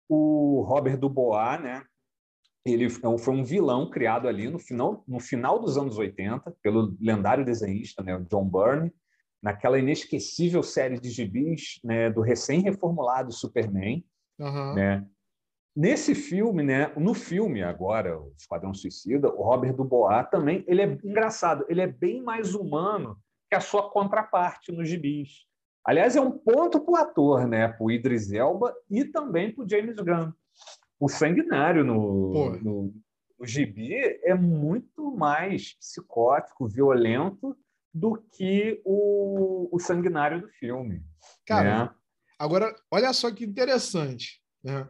[0.08, 1.84] o Robert Dubois, né?
[2.66, 6.96] Ele é foi um vilão criado ali no final, no final dos anos 80 pelo
[7.00, 8.94] lendário desenhista, né, John Byrne,
[9.42, 14.06] naquela inesquecível série de gibis né, do recém-reformulado Superman,
[14.38, 14.74] uhum.
[14.74, 15.08] né?
[15.76, 20.98] Nesse filme, né, no filme agora, o Esquadrão Suicida, o Robert Dubois também, ele é
[21.04, 23.18] engraçado, ele é bem mais humano
[23.50, 25.46] que a sua contraparte nos gibis.
[25.86, 29.64] Aliás, é um ponto para o ator, né, para o Idris Elba e também para
[29.64, 30.34] o James Gunn.
[31.00, 32.94] O sanguinário no, no,
[33.40, 37.58] no gibi é muito mais psicótico, violento
[37.94, 41.02] do que o, o sanguinário do filme.
[41.46, 41.92] Cara, né?
[42.38, 44.42] agora, olha só que interessante.
[44.64, 44.88] Né?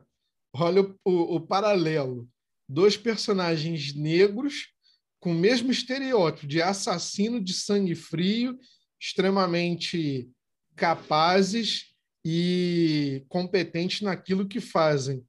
[0.54, 2.28] Olha o, o, o paralelo.
[2.68, 4.74] Dois personagens negros
[5.20, 8.58] com o mesmo estereótipo de assassino de sangue frio,
[9.00, 10.30] extremamente
[10.76, 11.94] capazes
[12.24, 15.26] e competentes naquilo que fazem.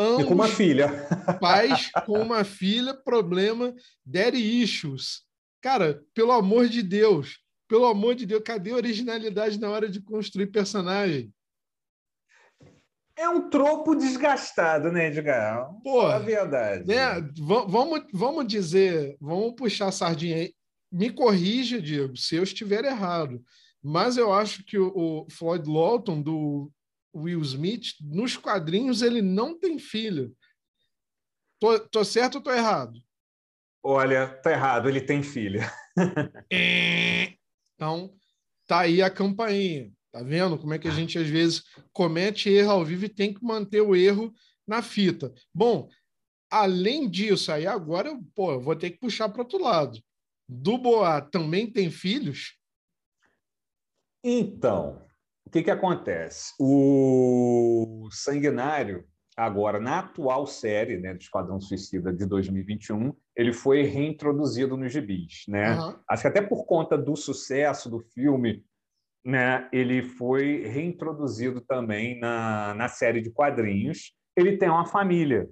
[0.00, 0.88] Ambos e com uma filha.
[1.38, 5.22] Pais com uma filha, problema, daddy issues.
[5.60, 10.00] Cara, pelo amor de Deus, pelo amor de Deus, cadê a originalidade na hora de
[10.00, 11.30] construir personagem?
[13.14, 15.70] É um tropo desgastado, né, Edgar?
[15.84, 16.86] Pô, é verdade.
[16.86, 17.20] Né?
[17.36, 20.54] Vamos, vamos dizer, vamos puxar a sardinha aí.
[20.90, 23.44] Me corrija, Diego, se eu estiver errado.
[23.82, 26.72] Mas eu acho que o, o Floyd Lawton, do
[27.14, 30.34] Will Smith, nos quadrinhos, ele não tem filho.
[31.58, 33.00] Tô, tô certo ou tô errado?
[33.82, 35.70] Olha, tá errado, ele tem filha.
[37.76, 38.14] então,
[38.66, 39.92] tá aí a campainha.
[40.12, 43.32] Tá vendo como é que a gente às vezes comete erro ao vivo e tem
[43.32, 44.32] que manter o erro
[44.66, 45.32] na fita.
[45.54, 45.88] Bom,
[46.50, 50.02] além disso, aí agora pô, eu vou ter que puxar para outro lado.
[50.48, 52.58] Do Boa também tem filhos?
[54.22, 55.06] Então,
[55.50, 56.54] o que, que acontece?
[56.60, 59.04] O Sanguinário,
[59.36, 65.42] agora na atual série né, do Esquadrão Suicida de 2021, ele foi reintroduzido nos gibis.
[65.48, 65.76] Né?
[65.76, 65.98] Uhum.
[66.08, 68.64] Acho que até por conta do sucesso do filme,
[69.24, 74.12] né, ele foi reintroduzido também na, na série de quadrinhos.
[74.36, 75.50] Ele tem uma família.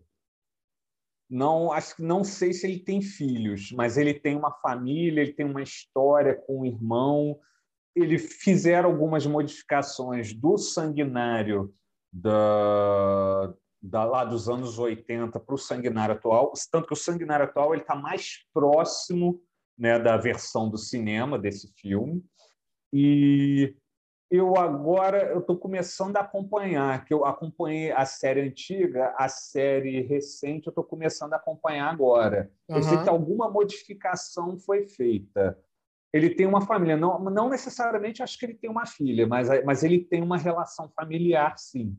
[1.29, 5.33] Não, acho que não sei se ele tem filhos, mas ele tem uma família, ele
[5.33, 7.37] tem uma história com o irmão.
[8.01, 11.75] Ele fizeram algumas modificações do sanguinário
[12.13, 17.75] da, da, lá dos anos 80 para o sanguinário atual, tanto que o sanguinário atual
[17.75, 19.41] ele está mais próximo
[19.79, 22.25] né, da versão do cinema desse filme.
[22.93, 23.77] E
[24.31, 30.03] eu agora eu estou começando a acompanhar, que eu acompanhei a série antiga, a série
[30.03, 32.51] recente eu estou começando a acompanhar agora.
[32.69, 32.77] Uhum.
[32.77, 35.59] Eu sei que alguma modificação foi feita.
[36.13, 39.83] Ele tem uma família, não, não necessariamente acho que ele tem uma filha, mas, mas
[39.83, 41.97] ele tem uma relação familiar, sim.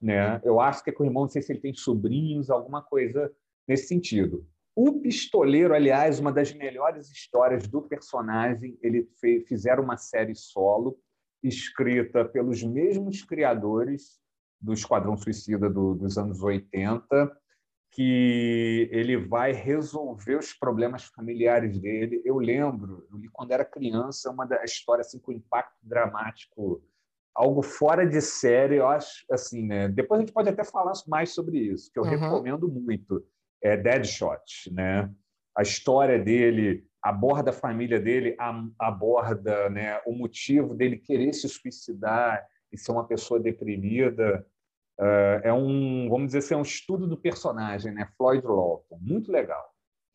[0.00, 0.40] Né?
[0.44, 3.32] Eu acho que é com o irmão, não sei se ele tem sobrinhos, alguma coisa
[3.66, 4.46] nesse sentido.
[4.76, 10.96] O Pistoleiro, aliás, uma das melhores histórias do personagem, ele fez, fizeram uma série solo,
[11.42, 14.20] escrita pelos mesmos criadores
[14.60, 17.04] do Esquadrão Suicida do, dos anos 80,
[17.90, 22.22] que ele vai resolver os problemas familiares dele.
[22.24, 26.82] Eu lembro, eu li quando era criança, uma da história assim com impacto dramático,
[27.34, 29.88] algo fora de série, eu acho assim, né?
[29.88, 32.10] Depois a gente pode até falar mais sobre isso, que eu uhum.
[32.10, 33.24] recomendo muito
[33.62, 35.10] é, Deadshot, né?
[35.56, 38.36] A história dele aborda a família dele,
[38.78, 44.46] aborda né, o motivo dele querer se suicidar e ser uma pessoa deprimida.
[45.00, 48.08] Uh, é um, vamos dizer assim, é um estudo do personagem, né?
[48.16, 49.64] Floyd Lawton, muito legal.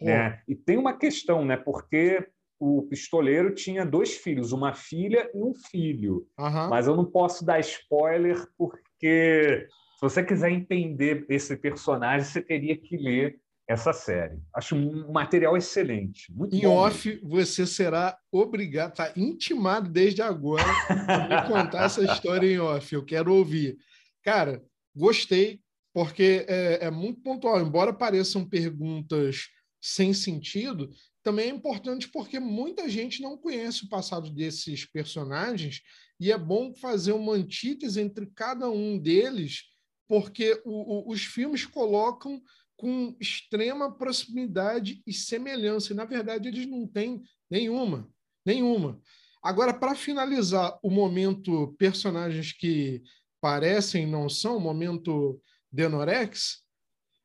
[0.02, 0.42] Né?
[0.48, 1.56] E tem uma questão, né?
[1.56, 2.28] Porque
[2.60, 6.28] o pistoleiro tinha dois filhos, uma filha e um filho.
[6.38, 6.70] Uhum.
[6.70, 12.78] Mas eu não posso dar spoiler porque se você quiser entender esse personagem, você teria
[12.78, 14.38] que ler essa série.
[14.54, 16.32] Acho um material excelente.
[16.34, 17.30] Muito em bom off, mesmo.
[17.30, 22.94] você será obrigado, está intimado desde agora a me contar essa história em off.
[22.94, 23.78] Eu quero ouvir.
[24.22, 24.62] Cara,
[24.96, 25.62] gostei,
[25.94, 27.62] porque é, é muito pontual.
[27.62, 29.48] Embora pareçam perguntas
[29.82, 30.90] sem sentido,
[31.22, 35.82] também é importante porque muita gente não conhece o passado desses personagens
[36.20, 39.64] e é bom fazer uma antítese entre cada um deles,
[40.08, 42.42] porque o, o, os filmes colocam
[42.76, 45.94] com extrema proximidade e semelhança.
[45.94, 48.10] E, na verdade, eles não têm nenhuma,
[48.46, 49.00] nenhuma.
[49.42, 53.04] Agora, para finalizar o momento personagens que
[53.44, 55.38] parecem não são, momento
[55.70, 56.64] Denorex,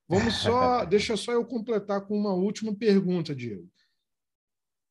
[0.09, 3.71] vamos só, deixa só eu completar com uma última pergunta, Diego.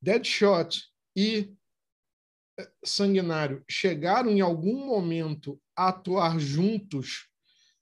[0.01, 1.53] Deadshot e
[2.57, 7.27] eh, Sanguinário chegaram em algum momento a atuar juntos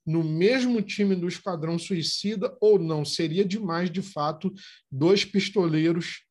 [0.03, 3.05] no mesmo time do Esquadrão Suicida ou não?
[3.05, 4.51] Seria demais, de fato,
[4.91, 6.25] dois pistoleiros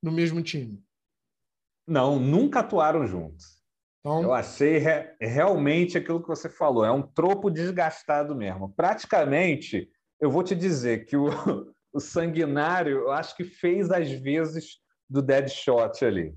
[0.00, 0.80] no mesmo time?
[1.84, 3.53] Não, nunca atuaram juntos.
[4.04, 8.68] Então, eu achei re realmente aquilo que você falou, é um tropo desgastado mesmo.
[8.68, 9.88] Praticamente,
[10.20, 11.24] eu vou te dizer que o,
[11.90, 16.36] o Sanguinário, eu acho que fez às vezes do Deadshot ali.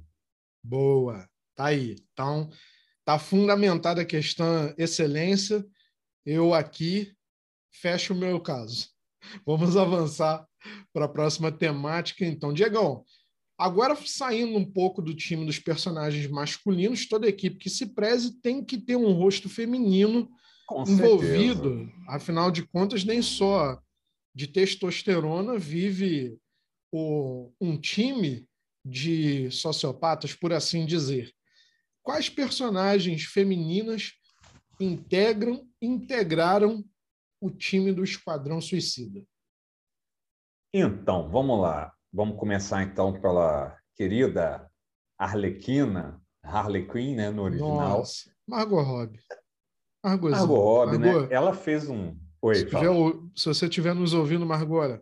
[0.63, 1.97] Boa, tá aí.
[2.13, 2.49] Então,
[3.03, 5.65] tá fundamentada a questão excelência
[6.25, 7.13] eu aqui
[7.81, 8.89] fecho o meu caso.
[9.45, 10.47] Vamos avançar
[10.93, 12.53] para a próxima temática, então.
[12.53, 13.03] Diegão,
[13.57, 18.63] agora saindo um pouco do time dos personagens masculinos, toda equipe que se preze tem
[18.63, 20.29] que ter um rosto feminino
[20.67, 21.77] Com envolvido.
[21.77, 21.93] Certeza.
[22.07, 23.81] Afinal de contas, nem só
[24.35, 26.37] de testosterona vive
[26.91, 28.47] o, um time
[28.85, 31.33] de sociopatas, por assim dizer.
[32.03, 34.13] Quais personagens femininas
[34.79, 36.85] integram, integraram
[37.41, 39.25] o time do Esquadrão Suicida?
[40.73, 41.96] Então, vamos lá.
[42.17, 44.67] Vamos começar então pela querida
[45.19, 47.99] Arlequina, Harley Quinn, né, no original.
[47.99, 49.19] Nossa, Margot Robbie.
[50.03, 51.11] Margot, Margot Robbie, né?
[51.29, 52.17] Ela fez um...
[52.41, 52.89] Oi, se, tiver,
[53.35, 54.99] se você estiver nos ouvindo, Margot,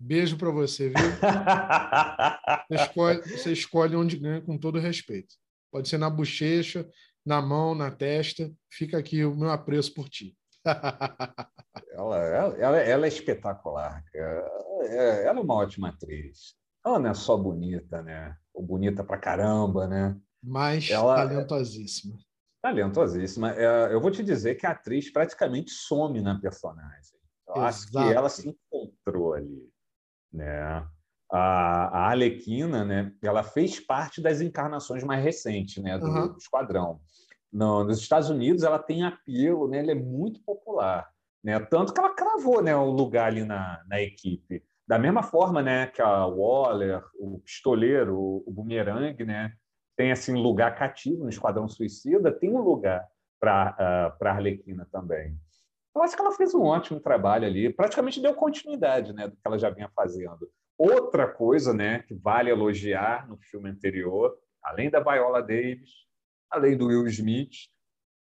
[0.00, 0.96] beijo para você, viu?
[2.66, 5.34] você, escolhe, você escolhe onde ganha com todo respeito.
[5.70, 6.88] Pode ser na bochecha,
[7.26, 8.50] na mão, na testa.
[8.70, 10.34] Fica aqui o meu apreço por ti.
[11.92, 12.18] Ela,
[12.56, 14.02] ela, ela, é espetacular.
[14.14, 16.54] É, ela é uma ótima atriz.
[16.84, 18.36] Ela não é só bonita, né?
[18.52, 20.16] Ou bonita pra caramba, né?
[20.42, 22.18] Mas ela, talentosíssima.
[22.60, 23.52] Talentosíssima.
[23.52, 27.18] É, eu vou te dizer que a atriz praticamente some na personagem.
[27.48, 27.66] Eu Exato.
[27.66, 29.68] acho que ela se encontrou ali,
[30.32, 30.86] né?
[31.32, 36.28] a, Alequina, né, ela fez parte das encarnações mais recentes né, do, uhum.
[36.28, 37.00] do Esquadrão.
[37.52, 41.08] No, nos Estados Unidos, ela tem apelo, né, ela é muito popular.
[41.44, 44.62] Né, tanto que ela cravou né, o lugar ali na, na equipe.
[44.86, 49.52] Da mesma forma né, que a Waller, o Pistoleiro, o, o Boomerang, né,
[49.96, 53.06] tem assim, lugar cativo no Esquadrão Suicida, tem um lugar
[53.40, 55.36] para uh, a Arlequina também.
[55.94, 59.42] Eu acho que ela fez um ótimo trabalho ali, praticamente deu continuidade né, do que
[59.44, 60.48] ela já vinha fazendo.
[60.78, 65.90] Outra coisa né, que vale elogiar no filme anterior, além da Viola Davis,
[66.52, 67.68] além do Will Smith,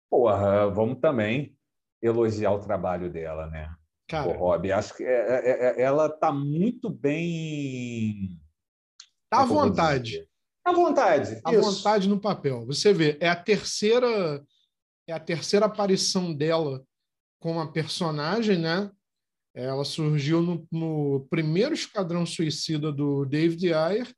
[0.09, 1.57] porra, vamos também
[2.01, 3.75] elogiar o trabalho dela, né?
[4.09, 8.41] Cara, o Rob, acho que é, é, é, ela está muito bem.
[9.29, 10.27] Tá à vontade.
[10.65, 11.41] À vontade.
[11.45, 12.67] À vontade no papel.
[12.67, 14.43] Você vê, é a terceira
[15.07, 16.85] é a terceira aparição dela
[17.41, 18.91] como a personagem, né?
[19.55, 24.15] Ela surgiu no, no primeiro Esquadrão Suicida do David Ayer,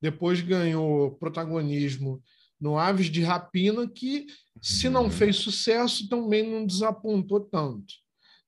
[0.00, 2.22] depois ganhou protagonismo
[2.62, 4.24] no Aves de Rapina, que,
[4.60, 5.10] se não uhum.
[5.10, 7.92] fez sucesso, também não desapontou tanto.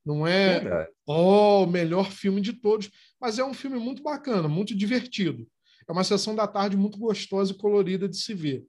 [0.06, 2.88] Não é oh, o melhor filme de todos,
[3.20, 5.48] mas é um filme muito bacana, muito divertido.
[5.88, 8.64] É uma sessão da tarde muito gostosa e colorida de se ver.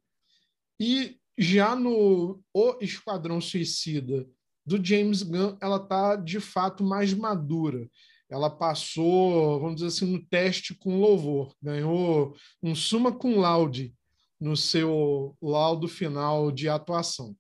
[0.80, 4.28] E já no O Esquadrão Suicida
[4.66, 7.88] do James Gunn, ela está de fato mais madura.
[8.32, 13.94] Ela passou, vamos dizer assim, no teste com louvor, ganhou um suma cum laude
[14.40, 17.36] no seu laudo final de atuação.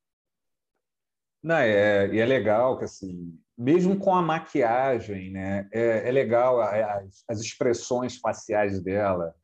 [1.43, 6.59] Não, é, e é legal que assim, mesmo com a maquiagem, né, é, é legal
[6.59, 9.35] as, as, expressões faciais dela,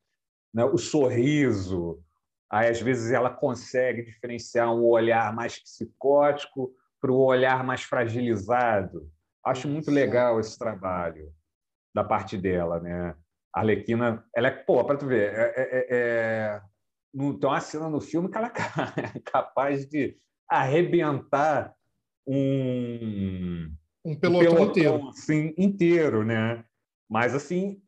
[0.53, 2.03] né, o sorriso.
[2.49, 9.09] Aí às vezes ela consegue diferenciar um olhar mais psicótico para o olhar mais fragilizado.
[9.45, 11.33] Acho muito legal esse trabalho
[11.93, 13.15] da parte dela, né?
[13.53, 16.61] A Arlequina, ela é, pô, para tu ver, é, é, é,
[17.13, 20.17] tem uma cena no filme que ela é capaz de
[20.49, 21.73] arrebentar
[22.25, 23.71] um
[24.03, 26.63] um pelotão, um pelotão inteiro, assim, inteiro, né?
[27.09, 27.81] Mas, assim,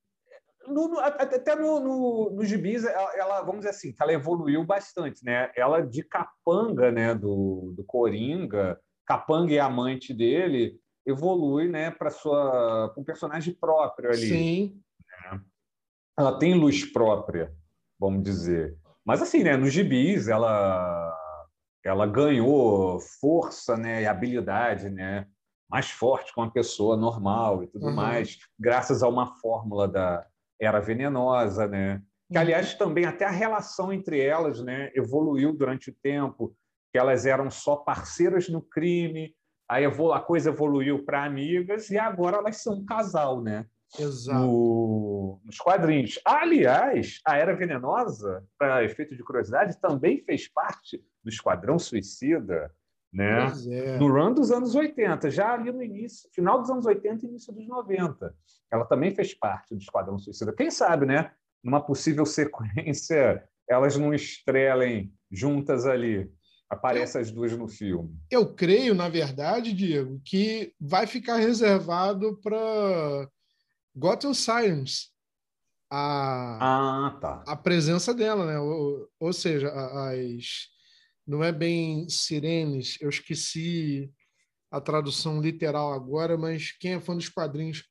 [0.68, 5.24] no, no, até no, no, no gibis, ela, ela, vamos dizer assim, ela evoluiu bastante,
[5.26, 5.52] né?
[5.56, 12.94] Ela de capanga, né, do, do Coringa, capanga e amante dele, evolui, né, para sua
[12.98, 14.28] um personagem próprio ali.
[14.28, 14.82] Sim.
[15.32, 15.42] Né?
[16.18, 17.54] Ela tem luz própria,
[18.00, 18.78] vamos dizer.
[19.06, 21.12] Mas assim, né, nos gibis ela
[21.86, 25.28] ela ganhou força, né, e habilidade, né,
[25.70, 27.96] mais forte com a pessoa normal e tudo uhum.
[27.96, 30.26] mais, graças a uma fórmula da
[30.62, 32.02] era venenosa, né?
[32.32, 36.56] Que, aliás, também até a relação entre elas né, evoluiu durante o tempo,
[36.92, 39.36] que elas eram só parceiras no crime,
[39.70, 43.66] aí a coisa evoluiu para amigas e agora elas são um casal, né?
[44.00, 44.40] Exato.
[44.40, 46.20] No, nos quadrinhos.
[46.26, 52.72] Aliás, a Era Venenosa, para efeito de curiosidade, também fez parte do Esquadrão Suicida,
[53.12, 53.52] né?
[53.70, 53.98] É.
[53.98, 57.54] No run dos anos 80, já ali no início, final dos anos 80 e início
[57.54, 58.36] dos 90.
[58.72, 60.54] Ela também fez parte do Esquadrão Suicida.
[60.54, 61.32] Quem sabe, né?
[61.64, 66.30] Numa possível sequência, elas não estrelem juntas ali.
[66.70, 68.18] Aparecem as duas no filme.
[68.32, 73.30] Eu creio, na verdade, Diego, que vai ficar reservado para
[73.96, 75.12] Gotham Sirens.
[75.90, 77.44] A, ah, tá.
[77.46, 78.60] a presença dela, né?
[78.60, 80.74] Ou, ou seja, as
[81.26, 84.12] não é bem sirenes, eu esqueci
[84.70, 87.84] a tradução literal agora, mas quem é fã dos quadrinhos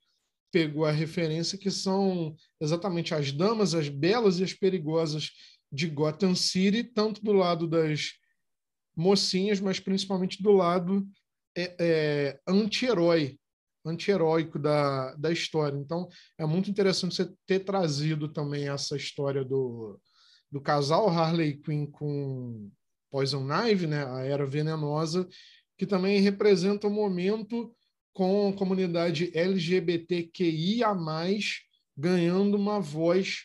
[0.51, 5.31] pegou a referência que são exatamente as damas, as belas e as perigosas
[5.71, 8.13] de Gotham City, tanto do lado das
[8.95, 11.07] mocinhas, mas principalmente do lado
[11.57, 13.39] é, é, anti-herói,
[13.85, 15.77] anti-heróico da, da história.
[15.77, 16.09] Então,
[16.39, 20.01] é muito interessante você ter trazido também essa história do,
[20.51, 22.71] do casal Harley Quinn com
[23.11, 25.29] Poison Ivy, né, a Era Venenosa,
[25.77, 27.75] que também representa o um momento
[28.15, 30.95] com a comunidade LGBTQIA+,
[31.97, 33.45] ganhando uma voz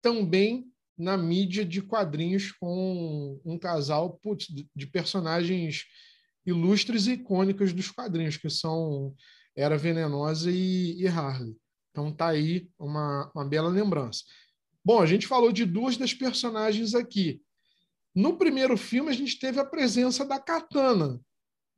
[0.00, 5.84] também na mídia de quadrinhos com um casal putz, de personagens
[6.44, 9.14] ilustres e icônicos dos quadrinhos, que são
[9.56, 11.56] Era Venenosa e, e Harley.
[11.90, 14.24] Então tá aí uma, uma bela lembrança.
[14.84, 17.42] Bom, a gente falou de duas das personagens aqui.
[18.14, 21.20] No primeiro filme, a gente teve a presença da Katana,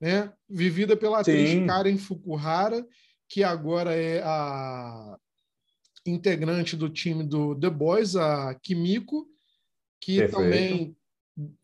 [0.00, 0.32] né?
[0.48, 1.66] vivida pela atriz Sim.
[1.66, 2.86] Karen Fukuhara,
[3.28, 5.18] que agora é a
[6.06, 9.26] integrante do time do The Boys, a Kimiko,
[10.00, 10.36] que Perfeito.
[10.36, 10.96] também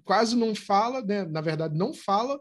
[0.04, 1.24] quase não fala, né?
[1.24, 2.40] na verdade, não fala.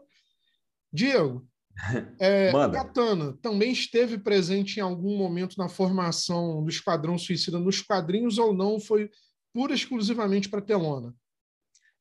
[0.92, 1.46] Diego,
[2.18, 8.38] é, Katana também esteve presente em algum momento na formação do Esquadrão Suicida nos quadrinhos
[8.38, 8.80] ou não?
[8.80, 9.10] Foi
[9.54, 11.14] pura exclusivamente para telona?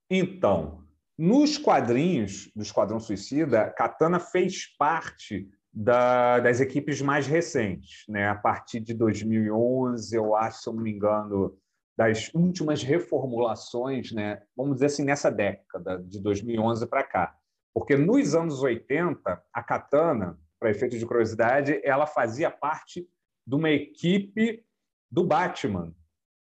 [0.10, 0.84] Então,
[1.18, 8.28] nos quadrinhos do Esquadrão Suicida, Katana fez parte da, das equipes mais recentes, né?
[8.28, 11.58] a partir de 2011, eu acho, se eu não me engano,
[11.98, 14.42] das últimas reformulações, né?
[14.56, 17.36] vamos dizer assim, nessa década, de 2011 para cá.
[17.80, 23.08] Porque nos anos 80, a Katana, para efeito de curiosidade, ela fazia parte
[23.46, 24.66] de uma equipe
[25.12, 25.94] do Batman.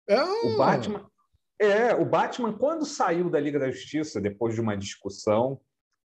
[0.09, 0.47] Oh.
[0.47, 1.11] O Batman
[1.61, 5.61] é, o Batman, quando saiu da Liga da Justiça, depois de uma discussão,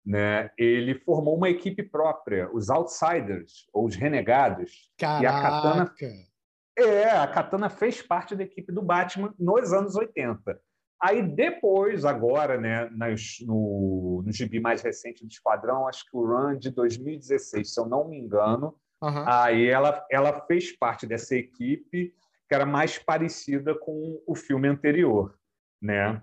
[0.03, 4.89] né, ele formou uma equipe própria, os Outsiders, ou os Renegados.
[4.97, 5.21] Caraca!
[5.21, 5.95] E a Katana,
[6.79, 10.57] é, a Katana fez parte da equipe do Batman nos anos 80.
[11.03, 12.89] Aí depois, agora, né,
[13.41, 17.87] no, no gibi mais recente do Esquadrão, acho que o run de 2016, se eu
[17.87, 19.23] não me engano, uhum.
[19.27, 22.13] aí ela, ela fez parte dessa equipe
[22.47, 25.33] que era mais parecida com o filme anterior
[25.81, 26.21] né?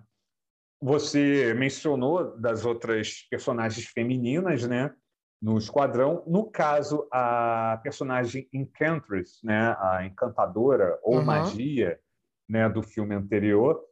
[0.81, 4.95] Você mencionou das outras personagens femininas, né?
[5.43, 9.76] No esquadrão, no caso a personagem Enchantress, né?
[9.81, 11.24] A encantadora ou uhum.
[11.24, 11.99] magia,
[12.49, 12.68] né?
[12.68, 13.83] Do filme anterior,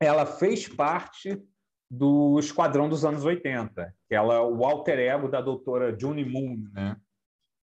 [0.00, 1.42] ela fez parte
[1.90, 6.68] do esquadrão dos anos 80, que ela é o alter ego da doutora Juni Moon,
[6.72, 6.96] né?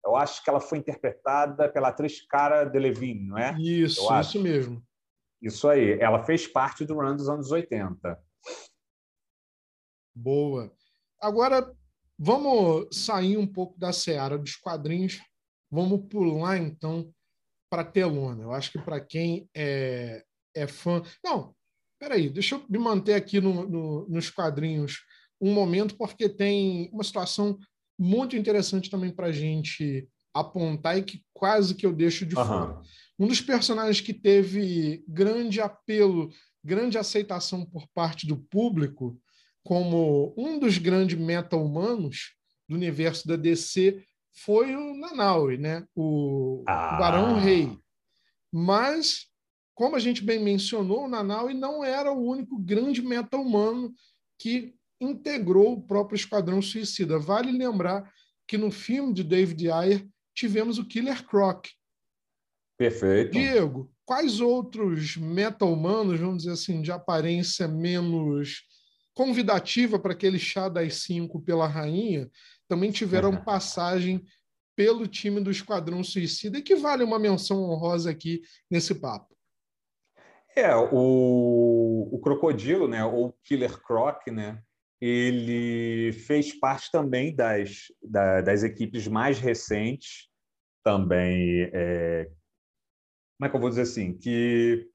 [0.06, 3.56] Eu acho que ela foi interpretada pela atriz Cara Delevingne, não é?
[3.60, 4.82] Isso, isso mesmo.
[5.42, 6.00] Isso aí.
[6.00, 8.22] Ela fez parte do run dos anos 80.
[10.16, 10.72] Boa.
[11.22, 11.76] Agora,
[12.18, 15.22] vamos sair um pouco da seara dos quadrinhos.
[15.70, 17.14] Vamos pular, então,
[17.70, 18.44] para telona.
[18.44, 20.24] Eu acho que para quem é,
[20.56, 21.04] é fã.
[21.24, 21.56] Não,
[22.00, 25.00] peraí, deixa eu me manter aqui no, no, nos quadrinhos
[25.42, 27.58] um momento, porque tem uma situação
[27.98, 32.46] muito interessante também para a gente apontar e que quase que eu deixo de uhum.
[32.46, 32.82] fora.
[33.18, 36.30] Um dos personagens que teve grande apelo,
[36.64, 39.20] grande aceitação por parte do público,
[39.64, 42.34] como um dos grandes meta-humanos
[42.68, 45.86] do universo da DC, foi o Nanaui, né?
[45.96, 46.98] o, ah.
[46.98, 47.78] Barão Rei.
[48.52, 49.28] Mas,
[49.80, 53.96] como a gente bem mencionou, o Nanaui não era o único grande meta-humano
[54.38, 57.18] que integrou o próprio Esquadrão Suicida.
[57.18, 58.12] Vale lembrar
[58.46, 60.06] que no filme de David Ayer
[60.36, 61.68] tivemos o Killer Croc.
[62.78, 63.32] Perfeito.
[63.32, 68.64] Diego, quais outros meta-humanos, vamos dizer assim, de aparência menos
[69.14, 72.30] convidativa para aquele chá das cinco pela rainha,
[72.68, 74.26] também tiveram passagem
[74.76, 79.29] pelo time do Esquadrão Suicida, e que vale uma menção honrosa aqui nesse papo.
[80.56, 84.62] É, o, o Crocodilo, né, ou Killer Croc, né,
[85.00, 90.28] ele fez parte também das, da, das equipes mais recentes,
[90.84, 92.26] também, é,
[93.38, 94.90] como é que eu vou dizer assim, que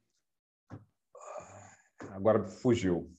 [2.10, 3.10] agora fugiu.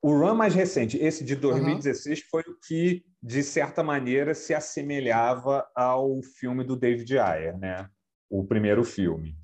[0.00, 2.26] O run mais recente, esse de 2016, uhum.
[2.30, 7.90] foi o que, de certa maneira, se assemelhava ao filme do David Ayer, né?
[8.30, 9.36] o primeiro filme.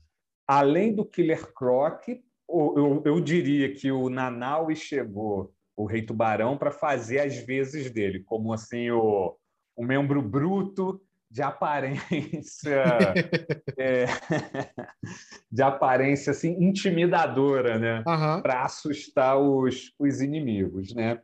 [0.47, 2.09] Além do Killer Croc,
[2.49, 8.22] eu, eu diria que o Nanaui chegou, o Rei Tubarão, para fazer as vezes dele,
[8.24, 9.36] como assim o,
[9.76, 12.84] o membro bruto de aparência
[13.78, 14.05] é,
[15.51, 18.43] de aparência assim intimidadora, né, uhum.
[18.43, 21.22] para assustar os, os inimigos, né?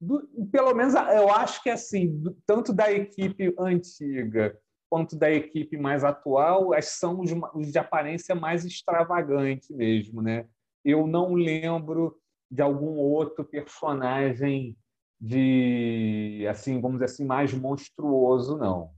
[0.00, 4.58] Do, pelo menos eu acho que assim, do, tanto da equipe antiga
[4.94, 10.46] quanto da equipe mais atual, são os, os de aparência mais extravagante mesmo, né?
[10.84, 12.16] Eu não lembro
[12.48, 14.76] de algum outro personagem
[15.20, 18.92] de assim, vamos dizer assim, mais monstruoso, não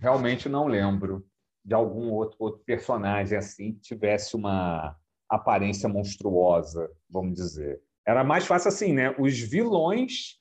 [0.00, 1.26] realmente não lembro
[1.62, 4.96] de algum outro, outro personagem assim que tivesse uma
[5.28, 7.82] aparência monstruosa, vamos dizer.
[8.06, 9.14] Era mais fácil assim, né?
[9.18, 10.38] Os vilões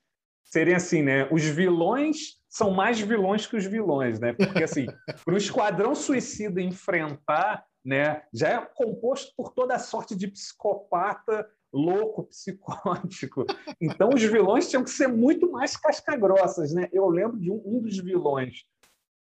[0.50, 1.28] serem assim, né?
[1.32, 4.34] Os vilões são mais vilões que os vilões, né?
[4.34, 4.86] Porque assim,
[5.24, 12.24] para o esquadrão suicida enfrentar, né, já é composto por toda sorte de psicopata louco,
[12.26, 13.46] psicótico.
[13.80, 16.90] Então os vilões tinham que ser muito mais casca-grossas, né?
[16.92, 18.64] Eu lembro de um, um dos vilões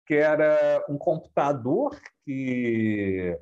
[0.07, 3.39] que era um computador que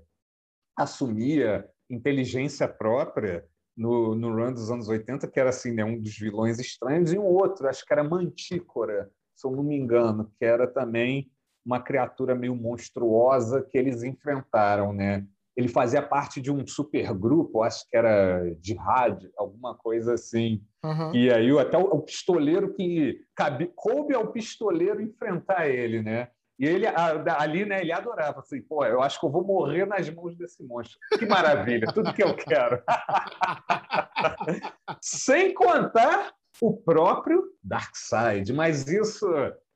[0.76, 3.46] assumia inteligência própria
[3.78, 7.18] no, no run dos anos 80, que era assim, né, um dos vilões estranhos, e
[7.18, 11.30] um outro, acho que era Mantícora, se eu não me engano, que era também
[11.64, 15.24] uma criatura meio monstruosa que eles enfrentaram, né?
[15.56, 20.62] Ele fazia parte de um supergrupo, acho que era de rádio, alguma coisa assim.
[20.84, 21.14] Uhum.
[21.14, 26.28] E aí até o, o pistoleiro que cabe, coube ao pistoleiro enfrentar ele, né?
[26.58, 30.10] E ele ali, né, ele adorava, assim, pô, eu acho que eu vou morrer nas
[30.10, 30.98] mãos desse monstro.
[31.16, 32.82] Que maravilha, tudo que eu quero.
[35.00, 39.24] Sem contar o próprio Darkseid, mas isso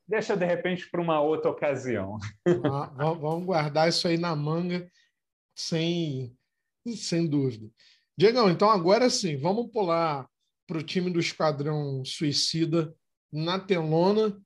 [0.08, 2.18] deixa de repente para uma outra ocasião.
[2.96, 4.90] Vamos guardar isso aí na manga,
[5.54, 6.36] sem,
[6.96, 7.70] sem dúvida.
[8.18, 10.28] Diegão, então agora sim, vamos pular
[10.66, 12.92] para o time do Esquadrão Suicida
[13.32, 14.36] na telona.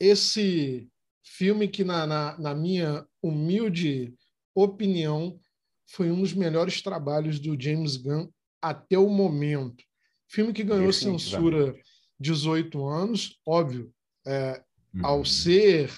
[0.00, 0.90] Esse
[1.24, 4.14] Filme que, na, na, na minha humilde
[4.54, 5.38] opinião,
[5.86, 8.28] foi um dos melhores trabalhos do James Gunn
[8.60, 9.82] até o momento.
[10.28, 11.74] Filme que ganhou censura
[12.20, 13.92] 18 anos, óbvio,
[14.26, 14.62] é,
[14.94, 15.06] uhum.
[15.06, 15.90] ao ser,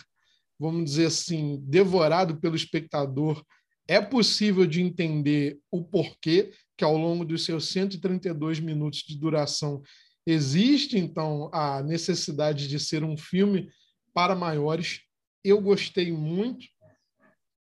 [0.59, 3.45] vamos dizer assim, devorado pelo espectador,
[3.89, 9.83] é possível de entender o porquê que ao longo dos seus 132 minutos de duração
[10.27, 13.71] existe então a necessidade de ser um filme
[14.13, 15.06] para maiores
[15.49, 16.67] eu gostei muito.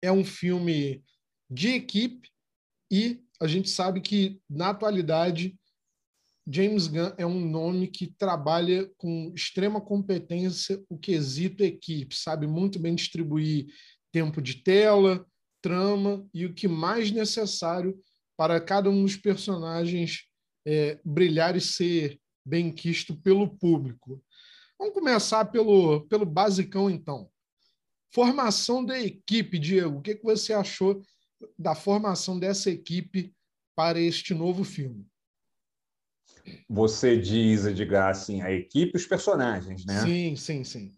[0.02, 1.04] É um filme
[1.50, 2.30] de equipe
[2.90, 5.58] e a gente sabe que, na atualidade,
[6.48, 12.78] James Gunn é um nome que trabalha com extrema competência o quesito equipe, sabe muito
[12.78, 13.66] bem distribuir
[14.12, 15.26] tempo de tela,
[15.60, 17.98] trama e o que mais necessário
[18.36, 20.24] para cada um dos personagens
[20.64, 24.22] é, brilhar e ser bem quisto pelo público.
[24.78, 27.28] Vamos começar pelo, pelo basicão, então.
[28.10, 31.02] Formação da equipe, Diego, o que, que você achou
[31.58, 33.34] da formação dessa equipe
[33.74, 35.06] para este novo filme?
[36.68, 40.00] Você diz, Edgar, assim, a equipe e os personagens, né?
[40.00, 40.92] Sim, sim, sim.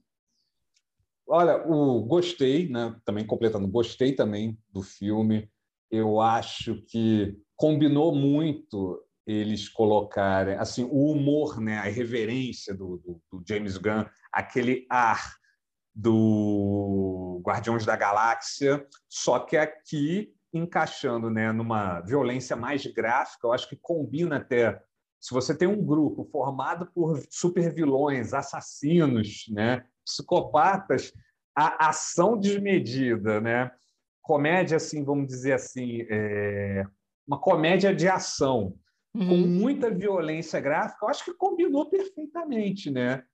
[1.26, 2.96] Olha, o gostei, né?
[3.04, 5.50] Também completando, gostei também do filme.
[5.90, 11.78] Eu acho que combinou muito eles colocarem assim o humor, né?
[11.78, 15.36] A irreverência do, do, do James Gunn, aquele ar
[15.98, 23.68] do Guardiões da Galáxia, só que aqui encaixando né, numa violência mais gráfica, eu acho
[23.68, 24.80] que combina até.
[25.20, 31.12] Se você tem um grupo formado por supervilões, assassinos, né, psicopatas,
[31.52, 33.68] a ação desmedida, né,
[34.22, 36.86] comédia, assim, vamos dizer assim, é...
[37.26, 38.76] uma comédia de ação,
[39.12, 39.28] uhum.
[39.28, 43.24] com muita violência gráfica, eu acho que combinou perfeitamente, né?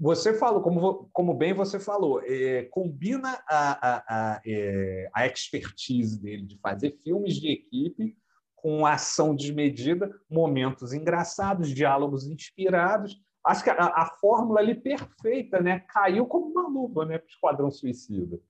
[0.00, 6.18] Você falou, como, como bem você falou, é, combina a, a, a, é, a expertise
[6.18, 8.16] dele de fazer filmes de equipe
[8.56, 13.20] com ação desmedida, momentos engraçados, diálogos inspirados.
[13.44, 15.80] Acho que a, a fórmula ali perfeita, né?
[15.80, 18.40] Caiu como uma luva, né, para o Esquadrão Suicida.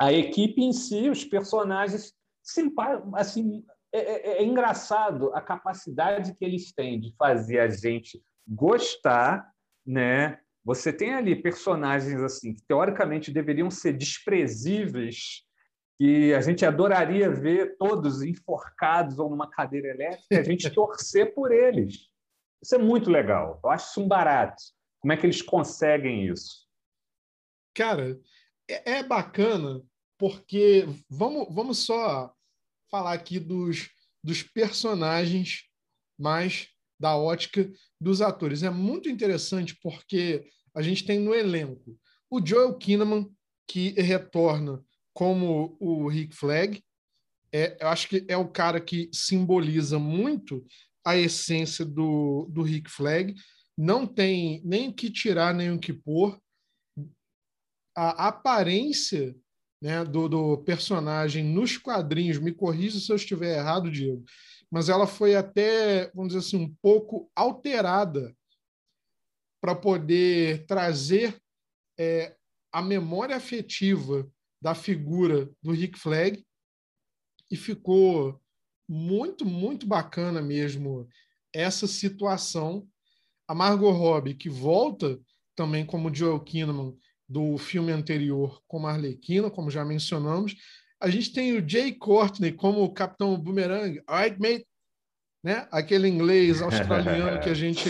[0.00, 2.12] A equipe em si, os personagens,
[3.14, 9.51] assim, é, é, é engraçado a capacidade que eles têm de fazer a gente gostar
[9.86, 10.38] né?
[10.64, 15.42] Você tem ali personagens assim que teoricamente deveriam ser desprezíveis,
[15.98, 21.52] que a gente adoraria ver todos enforcados ou numa cadeira elétrica, a gente torcer por
[21.52, 22.08] eles.
[22.62, 23.60] Isso é muito legal.
[23.62, 24.62] Eu acho isso um barato.
[25.00, 26.68] Como é que eles conseguem isso?
[27.74, 28.20] Cara,
[28.68, 29.82] é, é bacana
[30.16, 32.32] porque vamos, vamos só
[32.88, 33.90] falar aqui dos,
[34.22, 35.64] dos personagens
[36.18, 36.71] mais
[37.02, 37.68] da ótica
[38.00, 38.62] dos atores.
[38.62, 41.98] É muito interessante porque a gente tem no elenco
[42.30, 43.28] o Joel Kinnaman,
[43.68, 44.82] que retorna
[45.12, 46.82] como o Rick Flag.
[47.52, 50.64] É, eu acho que é o cara que simboliza muito
[51.04, 53.34] a essência do, do Rick Flag.
[53.76, 56.40] Não tem nem o que tirar, nem o que pôr.
[57.94, 59.36] A aparência
[59.82, 64.24] né, do, do personagem nos quadrinhos, me corrija se eu estiver errado, Diego,
[64.72, 68.34] mas ela foi até, vamos dizer assim, um pouco alterada
[69.60, 71.38] para poder trazer
[72.00, 72.34] é,
[72.72, 74.26] a memória afetiva
[74.62, 76.42] da figura do Rick Flag
[77.50, 78.40] e ficou
[78.88, 81.06] muito, muito bacana mesmo
[81.52, 82.88] essa situação.
[83.46, 85.20] A Margot Robbie, que volta
[85.54, 86.96] também como Joel Kinnaman
[87.28, 90.56] do filme anterior como Arlequina, como já mencionamos,
[91.02, 94.66] a gente tem o Jay Courtney como o Capitão Boomerang, alright, mate?
[95.42, 95.66] Né?
[95.72, 97.88] Aquele inglês australiano que a gente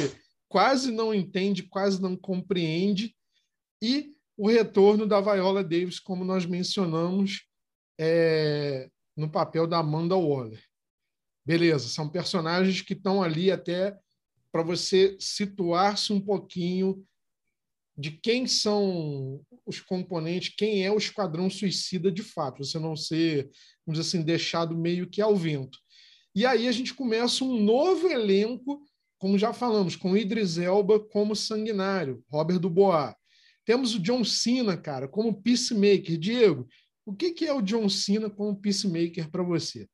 [0.49, 3.15] quase não entende, quase não compreende.
[3.83, 7.47] E o retorno da Viola Davis, como nós mencionamos
[8.01, 10.63] é, no papel da Amanda Waller.
[11.45, 13.95] Beleza, são personagens que estão ali até
[14.51, 17.07] para você situar-se um pouquinho
[18.03, 23.49] de quem são os componentes, quem é o Esquadrão Suicida de fato, você não ser,
[23.87, 25.79] vamos dizer assim, deixado meio que ao vento.
[26.35, 28.83] E aí a gente começa um novo elenco,
[29.19, 33.15] como já falamos, com Idris Elba como sanguinário, Robert Dubois.
[33.65, 36.19] Temos o John Cena, cara, como Peacemaker.
[36.19, 36.67] Diego,
[37.07, 39.89] o que, que é o John Cena como Peacemaker para você?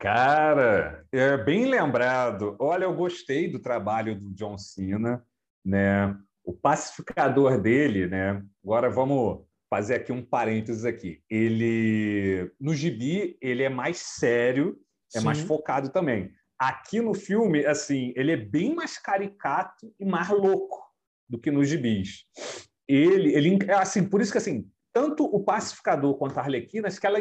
[0.00, 2.56] Cara, é bem lembrado.
[2.58, 5.24] Olha, eu gostei do trabalho do John Cena,
[5.64, 6.18] né?
[6.44, 8.44] O pacificador dele, né?
[8.62, 11.22] Agora vamos fazer aqui um parênteses aqui.
[11.28, 14.78] Ele no gibi ele é mais sério,
[15.14, 15.24] é Sim.
[15.24, 16.30] mais focado também.
[16.58, 20.80] Aqui no filme, assim, ele é bem mais caricato e mais louco
[21.28, 22.24] do que nos gibis.
[22.86, 27.06] Ele, ele, assim, por isso que assim, tanto o pacificador quanto a Arlequina, acho que
[27.06, 27.18] ela,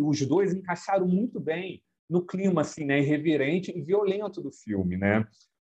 [0.00, 5.24] os dois encaixaram muito bem no clima assim, né, irreverente e violento do filme, né?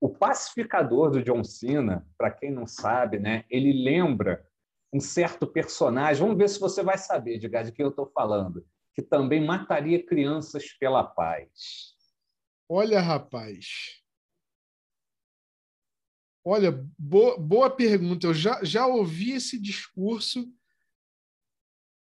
[0.03, 4.45] O pacificador do John Cena, para quem não sabe, né, ele lembra
[4.91, 6.21] um certo personagem.
[6.21, 8.67] Vamos ver se você vai saber, de quem eu estou falando.
[8.93, 11.95] Que também mataria crianças pela paz.
[12.67, 14.01] Olha, rapaz.
[16.43, 18.27] Olha, boa, boa pergunta.
[18.27, 20.53] Eu já, já ouvi esse discurso.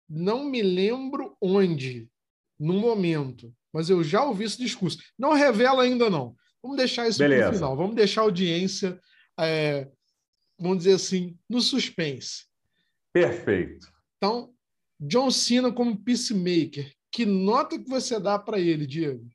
[0.08, 2.10] Não me lembro onde,
[2.58, 4.98] no momento, mas eu já ouvi esse discurso.
[5.16, 6.36] Não revela ainda, não.
[6.62, 7.76] Vamos deixar isso para o final.
[7.76, 9.00] Vamos deixar a audiência,
[9.38, 9.88] é,
[10.58, 12.46] vamos dizer assim, no suspense.
[13.12, 13.88] Perfeito.
[14.16, 14.54] Então,
[15.00, 16.92] John Cena como peacemaker.
[17.10, 19.28] Que nota que você dá para ele, Diego?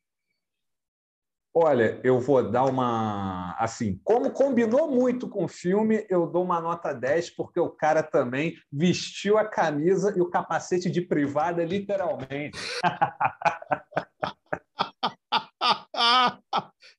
[1.60, 3.56] Olha, eu vou dar uma.
[3.58, 8.04] Assim, como combinou muito com o filme, eu dou uma nota 10, porque o cara
[8.04, 12.60] também vestiu a camisa e o capacete de privada, literalmente.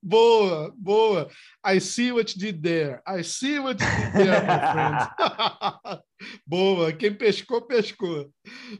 [0.08, 1.30] boa, boa.
[1.64, 3.02] I see what you did there.
[3.06, 6.02] I see what you did there, my friend.
[6.46, 6.92] boa.
[6.92, 8.32] Quem pescou, pescou.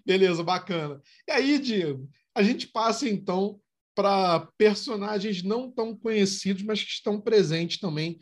[0.06, 1.00] Beleza, bacana.
[1.28, 3.60] E aí, Diego, a gente passa então
[3.94, 8.18] para personagens não tão conhecidos, mas que estão presentes também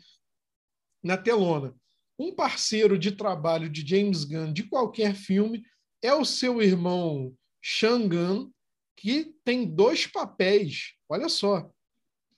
[1.01, 1.73] na telona.
[2.19, 5.63] Um parceiro de trabalho de James Gunn de qualquer filme
[6.01, 8.49] é o seu irmão Shangan,
[8.97, 10.93] que tem dois papéis.
[11.07, 11.71] Olha só,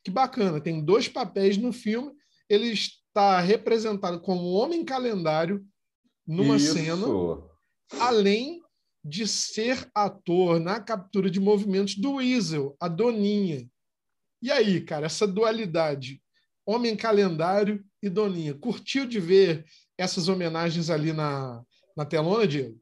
[0.04, 2.12] que bacana, tem dois papéis no filme.
[2.50, 5.66] Ele está representado como homem calendário
[6.26, 6.74] numa Isso.
[6.74, 7.06] cena,
[8.00, 8.62] além
[9.04, 13.68] de ser ator na captura de movimentos do Weasel, a Doninha.
[14.41, 16.22] E aí, cara, essa dualidade,
[16.66, 19.66] Homem Calendário e Doninha, curtiu de ver
[19.97, 21.64] essas homenagens ali na,
[21.95, 22.80] na telona, Diego?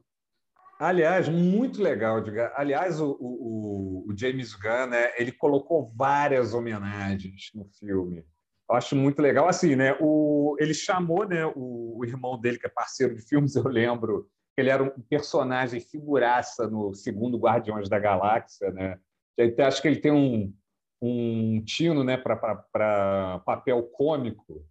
[0.78, 2.22] Aliás, muito legal.
[2.54, 8.24] Aliás, o, o, o, James Gunn, né, ele colocou várias homenagens no filme.
[8.70, 9.48] Eu acho muito legal.
[9.48, 13.56] Assim, né, o, ele chamou né, o, o irmão dele, que é parceiro de filmes,
[13.56, 18.70] eu lembro, ele era um personagem figuraça no segundo Guardiões da Galáxia.
[18.70, 18.98] Né?
[19.36, 20.54] Até acho que ele tem um,
[21.02, 24.64] um tino né, para papel cômico.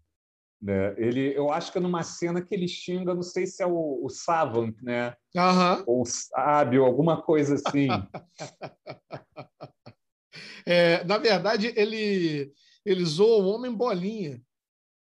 [0.61, 0.95] Né?
[0.97, 4.03] Ele, eu acho que é numa cena que ele xinga, não sei se é o,
[4.03, 5.13] o Savant, né?
[5.35, 5.83] Uhum.
[5.85, 7.87] Ou o Sábio, alguma coisa assim.
[10.65, 12.51] é, na verdade, ele,
[12.83, 14.41] ele zoa o Homem Bolinha.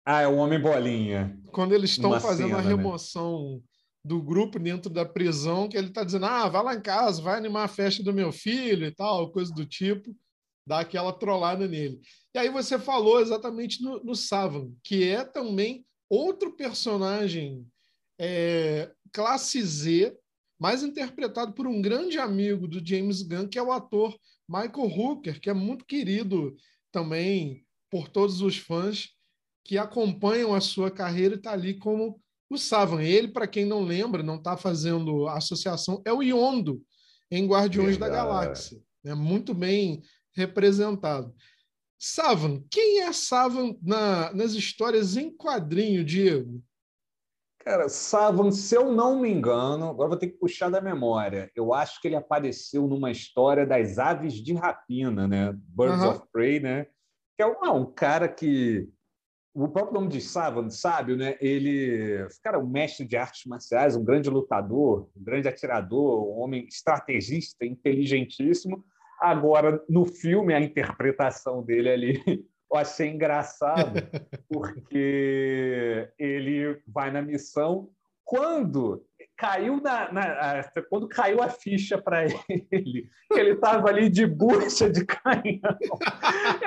[0.04, 1.38] Ah, é o Homem Bolinha.
[1.52, 2.68] Quando eles estão fazendo cena, a né?
[2.68, 3.60] remoção né?
[4.02, 7.36] do grupo dentro da prisão, que ele está dizendo, ah, vai lá em casa, vai
[7.36, 10.16] animar a festa do meu filho e tal, coisa do tipo
[10.66, 12.00] dá aquela trollada nele.
[12.34, 17.66] E aí você falou exatamente no, no Savan, que é também outro personagem
[18.18, 20.16] é, classe Z,
[20.58, 24.16] mas interpretado por um grande amigo do James Gunn, que é o ator
[24.48, 26.54] Michael Hooker, que é muito querido
[26.92, 29.08] também por todos os fãs
[29.64, 33.02] que acompanham a sua carreira e está ali como o Savan.
[33.02, 36.82] Ele, para quem não lembra, não está fazendo associação, é o Yondo
[37.30, 38.12] em Guardiões Verdade.
[38.12, 38.82] da Galáxia.
[39.04, 40.02] É muito bem
[40.34, 41.34] representado.
[41.98, 46.62] Savan, quem é Savan na, nas histórias em quadrinho, Diego?
[47.60, 51.48] Cara, Savan, se eu não me engano, agora vou ter que puxar da memória.
[51.54, 55.52] Eu acho que ele apareceu numa história das aves de rapina, né?
[55.52, 56.86] Birds of Prey, né?
[57.36, 58.88] Que é um, ah, um cara que
[59.54, 61.36] o próprio nome de Savan, sábio, né?
[61.40, 66.66] Ele, cara, um mestre de artes marciais, um grande lutador, um grande atirador, um homem
[66.66, 68.84] estrategista, inteligentíssimo,
[69.22, 72.22] Agora, no filme, a interpretação dele ali
[72.72, 73.92] eu achei engraçado,
[74.50, 77.88] porque ele vai na missão.
[78.24, 79.04] Quando
[79.36, 82.24] caiu na, na quando caiu a ficha para
[82.70, 85.78] ele, ele estava ali de bucha de canhão.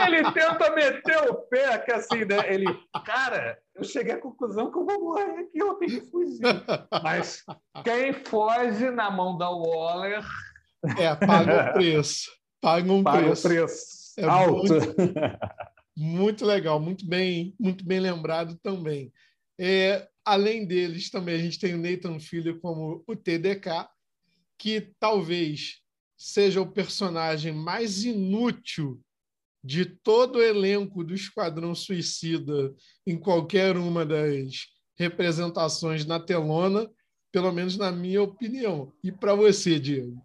[0.05, 2.53] Ele tenta meter o pé, que assim, né?
[2.53, 2.65] Ele,
[3.05, 6.41] cara, eu cheguei à conclusão que eu vou morrer aqui, eu tenho que fugir.
[7.03, 7.43] Mas
[7.83, 10.23] quem foge na mão da Waller
[10.99, 12.29] é, paga o preço
[12.65, 13.47] paga um paga preço.
[13.47, 14.73] preço é alto.
[14.73, 14.95] Muito,
[15.95, 19.13] muito, legal, muito bem, muito bem lembrado também.
[19.59, 23.87] É, além deles, também a gente tem o Nathan Filho como o TDK,
[24.57, 25.79] que talvez
[26.17, 28.99] seja o personagem mais inútil
[29.63, 32.73] de todo o elenco do Esquadrão Suicida
[33.05, 36.89] em qualquer uma das representações na telona,
[37.31, 38.91] pelo menos na minha opinião.
[39.03, 40.24] E para você, Diego?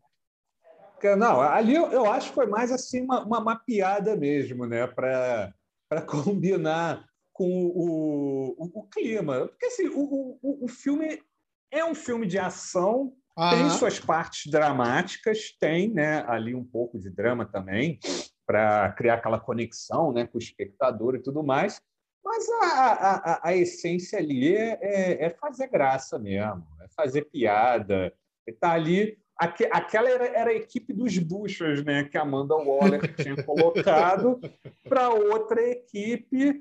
[1.17, 4.87] Não, ali eu, eu acho que foi mais assim uma, uma mapeada mesmo, né?
[4.87, 5.53] Para
[6.07, 9.47] combinar com o, o, o, clima.
[9.49, 11.23] Porque assim, o, o, o filme
[11.71, 13.15] é um filme de ação,
[13.51, 17.99] tem suas partes dramáticas, tem né, ali um pouco de drama também,
[18.47, 21.81] para criar aquela conexão né, com o espectador e tudo mais.
[22.23, 28.13] Mas a, a, a essência ali é, é, é fazer graça mesmo, é fazer piada,
[28.47, 33.43] está ali aquela era, era, a equipe dos Bushers, né, que a Amanda Waller tinha
[33.43, 34.39] colocado
[34.87, 36.61] para outra equipe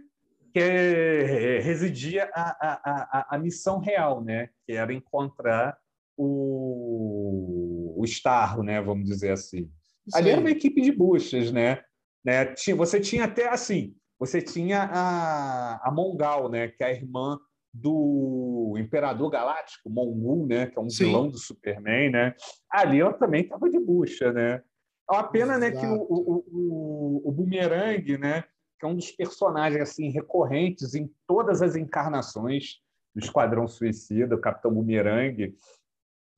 [0.53, 5.77] que residia a, a, a, a, missão real, né, que era encontrar
[6.17, 9.69] o, o Starro, né, vamos dizer assim.
[10.07, 10.17] Sim.
[10.17, 11.81] Ali era uma equipe de Bushers, né,
[12.23, 17.37] né, você tinha até assim, você tinha a, a Mongal, né, que é a irmã
[17.73, 21.05] do Imperador Galáctico, Mongul, né, que é um Sim.
[21.05, 22.35] vilão do Superman, né?
[22.69, 24.61] Ali ela também estava de bucha, né?
[25.09, 28.43] É uma pena, né, que o, o, o, o Boomerang, né,
[28.79, 32.79] que é um dos personagens assim recorrentes em todas as encarnações
[33.15, 35.55] do Esquadrão Suicida, o Capitão Boomerang,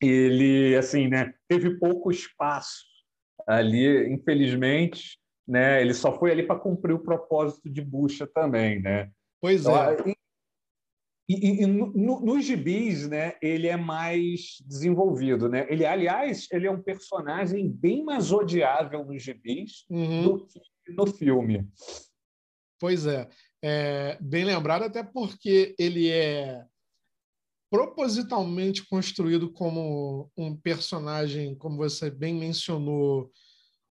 [0.02, 2.86] ele assim, né, teve pouco espaço
[3.48, 5.82] ali, infelizmente, né?
[5.82, 9.12] Ele só foi ali para cumprir o propósito de bucha também, né?
[9.42, 9.98] Pois é.
[11.36, 15.66] E, e no, nos gibis, né, ele é mais desenvolvido, né?
[15.70, 20.24] Ele, aliás, ele é um personagem bem mais odiável nos gibis uhum.
[20.24, 21.68] do que no filme.
[22.80, 23.30] Pois é.
[23.64, 26.66] é, bem lembrado até porque ele é
[27.70, 33.32] propositalmente construído como um personagem, como você bem mencionou,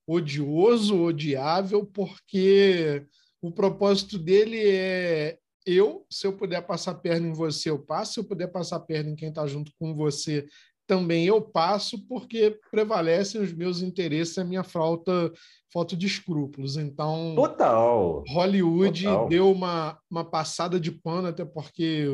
[0.06, 3.06] odioso, odiável, porque
[3.40, 8.14] o propósito dele é eu, se eu puder passar perna em você, eu passo.
[8.14, 10.46] Se eu puder passar perna em quem está junto com você,
[10.90, 15.32] também eu passo porque prevalecem os meus interesses e a minha falta,
[15.72, 16.76] falta de escrúpulos.
[16.76, 18.24] Então, total.
[18.26, 19.28] Hollywood total.
[19.28, 22.08] deu uma, uma passada de pano, até porque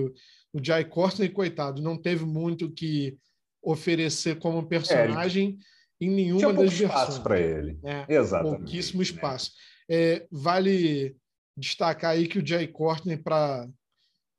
[0.52, 3.16] o, Jai Courtney, coitado, não teve muito que
[3.62, 5.56] oferecer como personagem
[6.00, 6.90] é, em nenhuma tinha das versões.
[6.90, 7.78] espaço para ele.
[7.82, 8.58] É, Exatamente.
[8.58, 9.04] Pouquíssimo né?
[9.04, 9.52] espaço.
[9.88, 9.96] Né?
[9.96, 11.16] É, vale
[11.56, 13.68] destacar aí que o Jai Courtney, para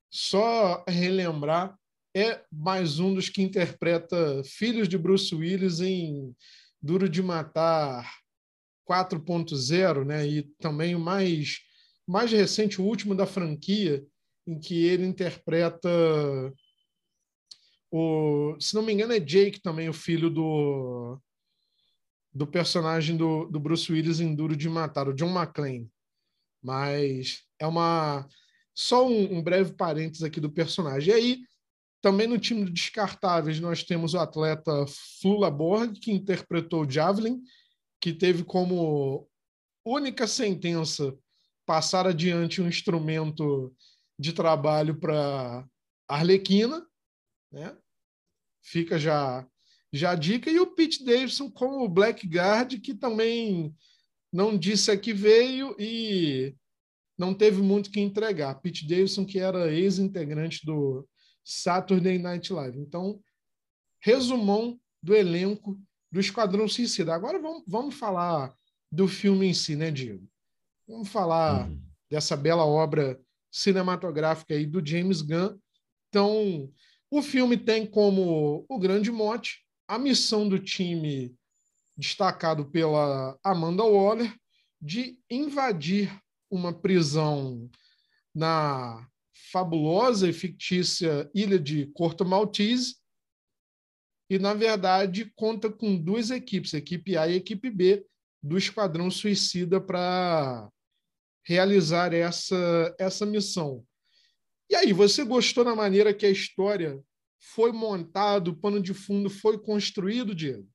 [0.09, 1.77] só relembrar,
[2.15, 6.35] é mais um dos que interpreta filhos de Bruce Willis em
[6.81, 8.11] Duro de Matar
[8.89, 10.27] 4.0, né?
[10.27, 11.59] E também o mais
[12.07, 14.01] mais recente, o último da franquia,
[14.47, 15.89] em que ele interpreta
[17.91, 21.19] o, se não me engano, é Jake também, o filho do
[22.33, 25.89] do personagem do, do Bruce Willis em Duro de Matar, o John McClane.
[26.61, 28.27] Mas é uma
[28.73, 31.13] só um, um breve parênteses aqui do personagem.
[31.13, 31.39] E aí
[32.01, 34.85] também no time de descartáveis, nós temos o atleta
[35.19, 37.41] Flula Borg, que interpretou o Javelin,
[37.99, 39.27] que teve como
[39.83, 41.17] única sentença
[41.65, 43.75] passar adiante um instrumento
[44.17, 45.67] de trabalho para
[46.07, 46.85] Arlequina,
[47.51, 47.75] né?
[48.61, 49.45] Fica já
[49.91, 53.75] já a dica e o Pete Davidson como Blackguard, que também
[54.31, 56.55] não disse a que veio e
[57.17, 58.55] não teve muito que entregar.
[58.55, 61.07] Pete Davidson, que era ex-integrante do
[61.43, 62.79] Saturday Night Live.
[62.79, 63.19] Então,
[63.99, 65.79] resumão do elenco
[66.11, 67.13] do Esquadrão Suicida.
[67.13, 68.53] Agora vamos, vamos falar
[68.91, 70.27] do filme em si, né, Diego?
[70.87, 71.81] Vamos falar uhum.
[72.09, 73.19] dessa bela obra
[73.51, 75.57] cinematográfica aí do James Gunn.
[76.09, 76.71] Então,
[77.09, 81.36] o filme tem como o grande mote a missão do time
[81.97, 84.33] destacado pela Amanda Waller
[84.79, 86.15] de invadir
[86.49, 87.69] uma prisão
[88.33, 89.07] na
[89.51, 92.95] fabulosa e fictícia ilha de Corto Maltese
[94.29, 98.05] e, na verdade, conta com duas equipes, equipe A e equipe B
[98.43, 100.69] do Esquadrão Suicida para
[101.45, 103.85] realizar essa, essa missão.
[104.69, 107.01] E aí, você gostou da maneira que a história
[107.39, 110.67] foi montada, o pano de fundo foi construído, Diego?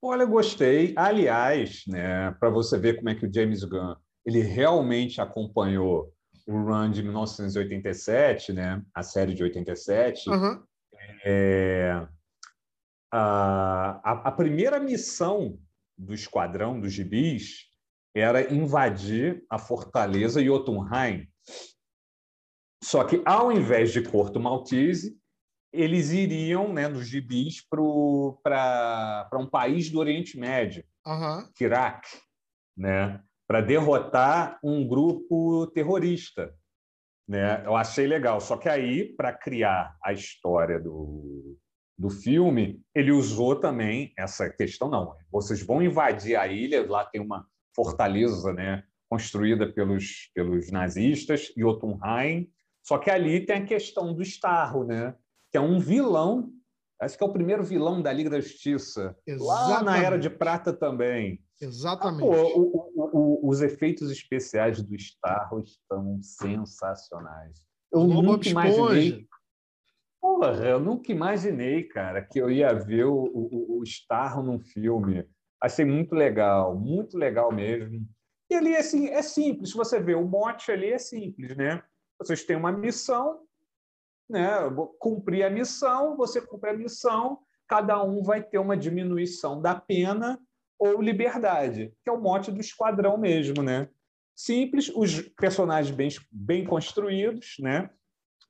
[0.00, 0.94] Olha, gostei.
[0.96, 3.94] Aliás, né, para você ver como é que o James Gunn
[4.24, 6.12] ele realmente acompanhou
[6.46, 8.82] o run de 1987, né?
[8.94, 10.28] A série de 87.
[10.28, 10.62] Uhum.
[11.24, 12.06] É,
[13.12, 15.58] a, a, a, primeira missão
[15.96, 17.68] do esquadrão dos gibis
[18.14, 21.26] era invadir a fortaleza Jotunheim.
[22.82, 25.18] Só que, ao invés de Porto Maltese,
[25.72, 31.48] eles iriam, né, nos gibis, para um país do Oriente Médio, uhum.
[31.60, 32.16] Iraque,
[32.76, 33.22] né?
[33.48, 36.54] para derrotar um grupo terrorista.
[37.26, 37.64] Né?
[37.64, 38.40] Eu achei legal.
[38.40, 41.56] Só que aí, para criar a história do,
[41.98, 44.90] do filme, ele usou também essa questão.
[44.90, 51.50] Não, vocês vão invadir a ilha, lá tem uma fortaleza né, construída pelos, pelos nazistas,
[51.56, 52.50] Jotunheim.
[52.82, 55.14] Só que ali tem a questão do Starro, né?
[55.50, 56.52] Que é um vilão,
[57.00, 59.70] acho que é o primeiro vilão da Liga da Justiça, Exatamente.
[59.70, 61.42] lá na Era de Prata também.
[61.60, 62.22] Exatamente.
[62.22, 67.62] Ah, pô, o, o, o, os efeitos especiais do Starro estão sensacionais.
[67.92, 69.26] Eu nunca imaginei.
[70.20, 75.28] Porra, eu nunca imaginei, cara, que eu ia ver o, o, o Starro num filme.
[75.62, 78.06] Achei muito legal, muito legal mesmo.
[78.50, 81.82] E ali assim, é simples, você vê, o mote ali é simples, né?
[82.18, 83.40] Vocês têm uma missão,
[84.28, 84.50] né?
[84.98, 90.38] Cumprir a missão, você cumpre a missão, cada um vai ter uma diminuição da pena
[90.78, 93.88] ou liberdade, que é o mote do esquadrão mesmo, né?
[94.34, 97.90] Simples, os personagens bem, bem construídos, né?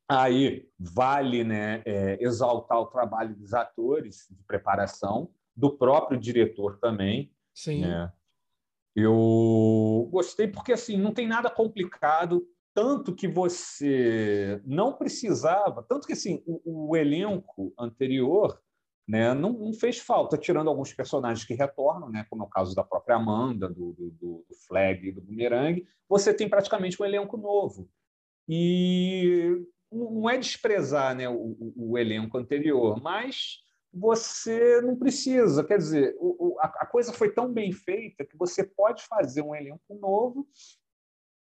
[0.06, 7.32] Aí vale né, é, exaltar o trabalho dos atores de preparação, do próprio diretor também.
[7.54, 7.82] Sim.
[7.82, 8.12] Né?
[8.94, 12.46] Eu gostei porque assim não tem nada complicado,
[12.78, 18.56] tanto que você não precisava, tanto que assim o, o elenco anterior
[19.04, 22.76] né, não, não, fez falta, tirando alguns personagens que retornam, né, como é o caso
[22.76, 27.90] da própria Amanda, do, do, do Flag do Boomerang, você tem praticamente um elenco novo.
[28.48, 29.60] E
[29.90, 33.58] não é desprezar né, o, o, o elenco anterior, mas
[33.92, 35.64] você não precisa.
[35.64, 39.52] Quer dizer, o, a, a coisa foi tão bem feita que você pode fazer um
[39.52, 40.46] elenco novo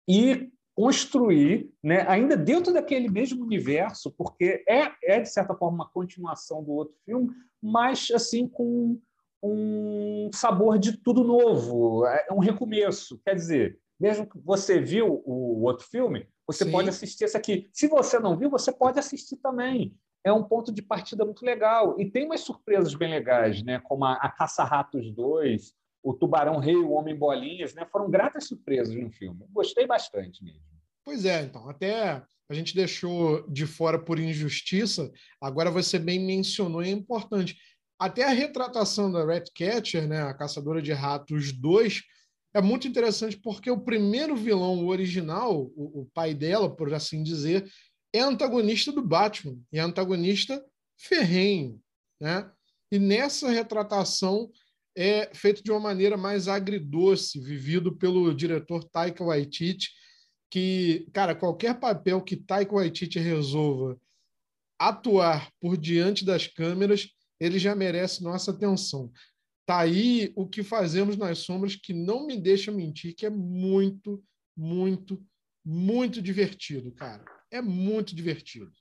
[0.08, 5.90] e construir, né, ainda dentro daquele mesmo universo, porque é, é de certa forma uma
[5.90, 7.30] continuação do outro filme,
[7.62, 9.00] mas assim com
[9.42, 13.18] um sabor de tudo novo, é um recomeço.
[13.24, 16.70] Quer dizer, mesmo que você viu o outro filme, você Sim.
[16.70, 17.70] pode assistir esse aqui.
[17.72, 19.96] Se você não viu, você pode assistir também.
[20.22, 21.98] é um ponto de partida muito legal.
[21.98, 23.80] E tem umas surpresas bem legais, né?
[23.84, 25.72] como a, a Caça-Ratos 2,
[26.06, 27.84] o Tubarão Rei, o Homem Bolinhas, né?
[27.90, 29.44] foram gratas surpresas no filme.
[29.50, 30.62] Gostei bastante mesmo.
[31.04, 36.80] Pois é, então, até a gente deixou de fora por injustiça, agora você bem mencionou,
[36.80, 37.58] é importante.
[37.98, 42.02] Até a retratação da Ratcatcher, né, a Caçadora de Ratos 2,
[42.54, 47.20] é muito interessante porque o primeiro vilão, o original, o, o pai dela, por assim
[47.24, 47.68] dizer,
[48.12, 50.64] é antagonista do Batman, e é antagonista
[50.96, 51.80] ferrenho,
[52.20, 52.48] né?
[52.92, 54.48] E nessa retratação
[54.96, 59.90] é feito de uma maneira mais agridoce, vivido pelo diretor Taika Waititi,
[60.50, 64.00] que, cara, qualquer papel que Taika Waititi resolva
[64.78, 69.12] atuar por diante das câmeras, ele já merece nossa atenção.
[69.66, 74.22] Tá aí o que fazemos nas sombras que não me deixa mentir, que é muito,
[74.56, 75.22] muito,
[75.64, 77.24] muito divertido, cara.
[77.50, 78.72] É muito divertido.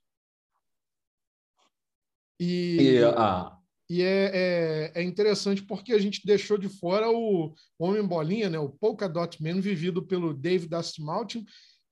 [2.39, 3.57] E, e, ah.
[3.89, 8.57] E é, é, é, interessante porque a gente deixou de fora o Homem Bolinha, né?
[8.57, 11.43] o Polka Dot Man, vivido pelo Dave Dastmalchian,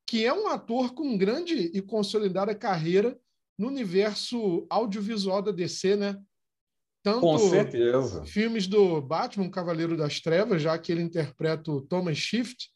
[0.07, 3.17] que é um ator com grande e consolidada carreira
[3.57, 6.19] no universo audiovisual da DC, né?
[7.03, 8.25] Tanto Com certeza.
[8.25, 12.69] filmes do Batman, Cavaleiro das Trevas, já que ele interpreta o Thomas Shift,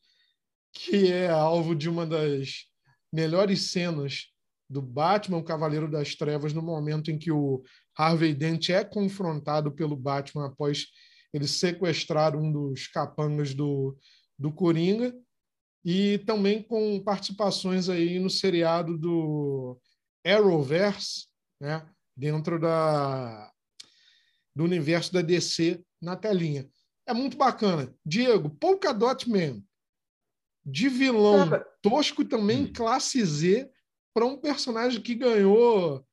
[0.74, 2.66] que é alvo de uma das
[3.12, 4.28] melhores cenas
[4.70, 7.64] do Batman, Cavaleiro das Trevas, no momento em que o
[7.98, 10.88] Harvey Dent é confrontado pelo Batman após
[11.34, 13.98] ele sequestrar um dos capangas do,
[14.38, 15.14] do Coringa,
[15.84, 19.80] e também com participações aí no seriado do
[20.26, 21.28] Arrowverse,
[21.62, 23.52] né, dentro da
[24.54, 26.68] do universo da DC na telinha.
[27.06, 27.94] É muito bacana.
[28.04, 29.62] Diego, Polka Dot Man,
[30.66, 31.48] de vilão
[31.82, 32.74] tosco também, hum.
[32.74, 33.70] classe Z,
[34.14, 36.04] para um personagem que ganhou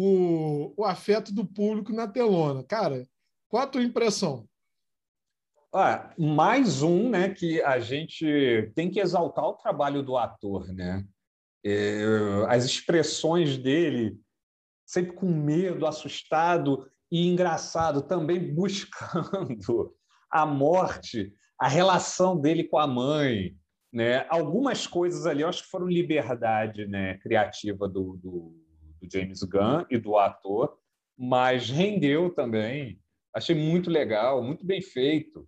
[0.00, 2.62] o, o afeto do público na telona.
[2.62, 3.04] Cara,
[3.48, 4.48] qual a tua impressão?
[5.74, 11.04] Ah, mais um, né, que a gente tem que exaltar o trabalho do ator, né?
[11.66, 12.00] É,
[12.48, 14.16] as expressões dele,
[14.86, 19.92] sempre com medo, assustado, e engraçado, também buscando
[20.30, 23.56] a morte, a relação dele com a mãe.
[23.92, 24.24] Né?
[24.28, 28.57] Algumas coisas ali eu acho que foram liberdade né, criativa do, do,
[29.00, 30.78] do James Gunn e do ator,
[31.16, 33.00] mas rendeu também.
[33.34, 35.46] Achei muito legal, muito bem feito.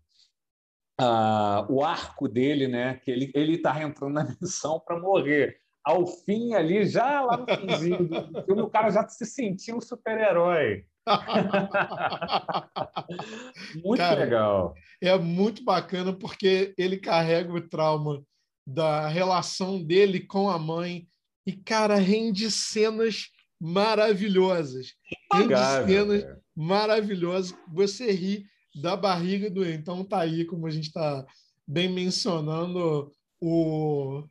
[0.99, 2.97] Ah, o arco dele, né?
[2.97, 5.59] Que ele ele está entrando na missão para morrer.
[5.83, 9.81] Ao fim ali, já lá no finzinho do filme, o cara já se sentiu um
[9.81, 10.85] super-herói.
[13.83, 14.75] muito Cara, legal.
[15.01, 18.23] É muito bacana porque ele carrega o trauma
[18.67, 21.09] da relação dele com a mãe
[21.47, 23.31] e, cara, rende cenas
[23.61, 24.95] maravilhosas.
[25.33, 25.55] Rende
[25.87, 26.37] cenas é.
[26.57, 27.55] maravilhosas.
[27.73, 28.47] Você ri
[28.81, 29.69] da barriga do.
[29.69, 31.27] Então tá aí, como a gente está
[31.67, 34.25] bem mencionando, o,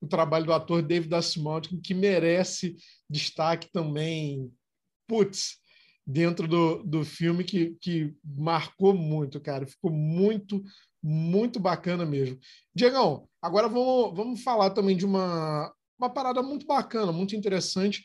[0.00, 2.76] o trabalho do ator David Asmaldi, que merece
[3.08, 4.52] destaque também.
[5.06, 5.58] Putz,
[6.06, 9.66] dentro do, do filme que, que marcou muito, cara.
[9.66, 10.62] Ficou muito,
[11.02, 12.38] muito bacana mesmo.
[12.74, 18.04] Diegão, agora vamos, vamos falar também de uma, uma parada muito bacana, muito interessante,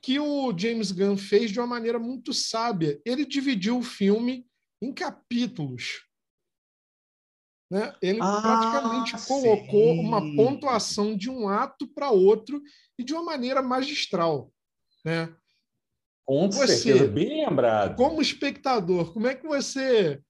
[0.00, 3.00] que o James Gunn fez de uma maneira muito sábia.
[3.04, 4.46] Ele dividiu o filme
[4.80, 6.04] em capítulos.
[7.70, 7.94] Né?
[8.00, 12.62] Ele ah, praticamente colocou uma pontuação de um ato para outro
[12.98, 14.52] e de uma maneira magistral.
[15.04, 15.34] Né?
[16.24, 17.96] Com você, certeza, bem lembrado.
[17.96, 20.22] Como espectador, como é que você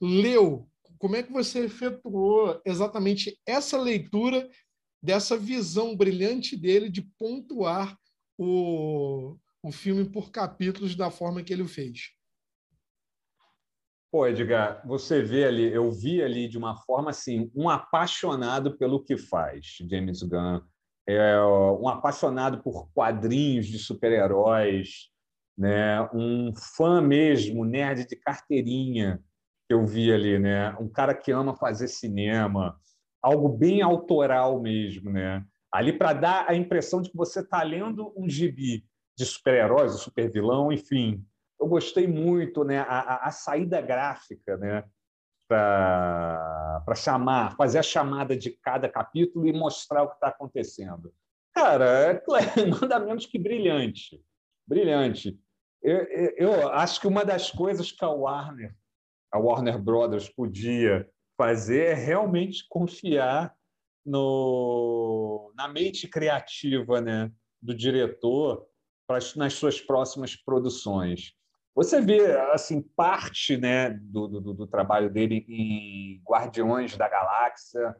[0.00, 0.68] leu,
[0.98, 4.48] como é que você efetuou exatamente essa leitura
[5.02, 7.98] dessa visão brilhante dele de pontuar
[8.38, 12.12] o, o filme por capítulos da forma que ele fez?
[14.10, 19.02] Pô, Edgar, você vê ali, eu vi ali de uma forma assim, um apaixonado pelo
[19.02, 20.60] que faz, James Gunn,
[21.06, 25.10] é um apaixonado por quadrinhos de super-heróis,
[25.58, 26.00] né?
[26.14, 29.20] um fã mesmo, nerd de carteirinha,
[29.66, 30.70] que eu vi ali, né?
[30.78, 32.78] um cara que ama fazer cinema,
[33.20, 35.10] algo bem autoral mesmo.
[35.10, 35.44] Né?
[35.74, 38.86] Ali para dar a impressão de que você está lendo um gibi
[39.18, 41.26] de super-heróis, um super-vilão, enfim.
[41.60, 42.78] Eu gostei muito né?
[42.78, 44.84] a, a, saída gráfica né?
[45.48, 51.12] para chamar, fazer a chamada de cada capítulo e mostrar o que está acontecendo.
[51.52, 52.22] Cara, é
[52.80, 54.24] nada menos que brilhante.
[54.64, 55.36] Brilhante.
[55.82, 56.04] Eu,
[56.36, 58.72] eu, acho que uma das coisas que a Warner,
[59.32, 63.52] a Warner Brothers podia fazer é realmente confiar
[64.04, 67.30] no, na mente criativa né,
[67.60, 68.66] do diretor
[69.36, 71.34] nas suas próximas produções.
[71.74, 77.96] Você vê assim parte né, do, do, do trabalho dele em Guardiões da Galáxia.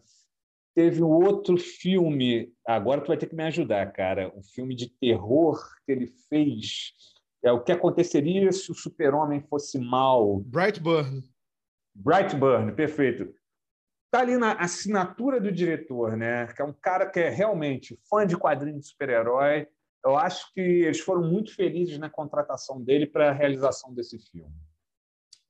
[0.75, 4.89] Teve um outro filme, agora tu vai ter que me ajudar, cara, um filme de
[4.89, 6.93] terror que ele fez.
[7.43, 10.41] É o que aconteceria se o super-homem fosse mal.
[10.41, 11.23] Brightburn.
[11.95, 13.33] Brightburn, perfeito.
[14.15, 16.47] Está ali na assinatura do diretor, né?
[16.47, 19.67] Que é um cara que é realmente fã de quadrinhos de super-herói,
[20.05, 24.55] eu acho que eles foram muito felizes na contratação dele para a realização desse filme.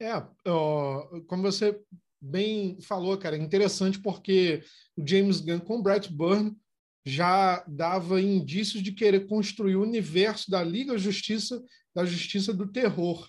[0.01, 0.15] É,
[0.49, 1.79] ó, como você
[2.19, 4.65] bem falou, cara, é interessante porque
[4.97, 6.57] o James Gunn com Brett Byrne
[7.05, 11.63] já dava indícios de querer construir o universo da Liga Justiça,
[11.95, 13.29] da Justiça do Terror,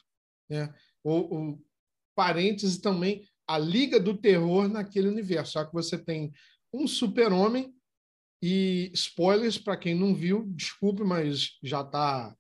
[0.49, 0.73] né?
[1.03, 1.61] O, o
[2.15, 6.33] parêntese também a Liga do Terror naquele universo, só que você tem
[6.73, 7.73] um super-homem
[8.41, 12.35] e spoilers para quem não viu, desculpe, mas já está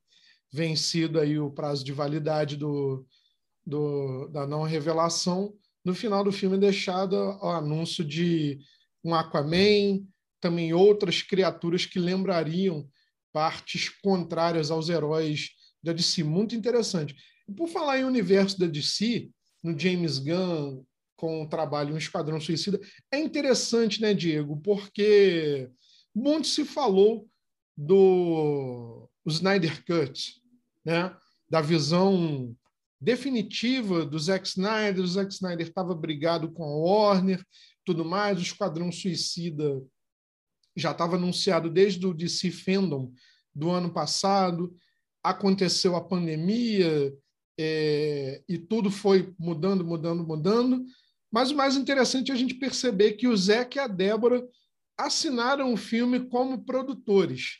[0.51, 3.05] vencido aí o prazo de validade do,
[3.65, 5.53] do, da não revelação.
[5.83, 8.59] No final do filme é deixado o anúncio de
[9.03, 10.05] um Aquaman,
[10.39, 12.87] também outras criaturas que lembrariam
[13.33, 15.49] partes contrárias aos heróis
[15.83, 16.23] da DC.
[16.23, 17.15] Muito interessante.
[17.47, 19.29] E por falar em universo da DC,
[19.63, 20.83] no James Gunn,
[21.15, 22.79] com o trabalho em Esquadrão Suicida,
[23.11, 24.57] é interessante, né, Diego?
[24.57, 25.69] Porque
[26.13, 27.29] muito se falou
[27.77, 30.41] do Snyder Cut,
[30.83, 31.15] né?
[31.49, 32.55] da visão
[32.99, 35.03] definitiva do Zack Snyder.
[35.03, 37.45] O Zack Snyder estava brigado com a Warner,
[37.83, 38.39] tudo mais.
[38.39, 39.81] O Esquadrão Suicida
[40.75, 43.11] já estava anunciado desde o DC Fandom
[43.53, 44.75] do ano passado.
[45.23, 47.13] Aconteceu a pandemia
[47.57, 50.85] é, e tudo foi mudando, mudando, mudando.
[51.35, 54.47] Mas o mais interessante é a gente perceber que o Zack e a Débora
[54.97, 57.57] assinaram o filme como produtores.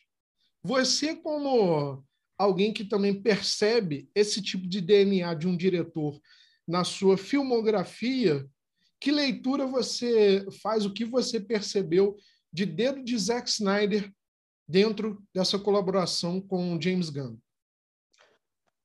[0.64, 2.02] Você, como
[2.38, 6.18] alguém que também percebe esse tipo de DNA de um diretor
[6.66, 8.50] na sua filmografia,
[8.98, 12.16] que leitura você faz, o que você percebeu
[12.54, 14.10] de dedo de Zack Snyder
[14.66, 17.36] dentro dessa colaboração com James Gunn?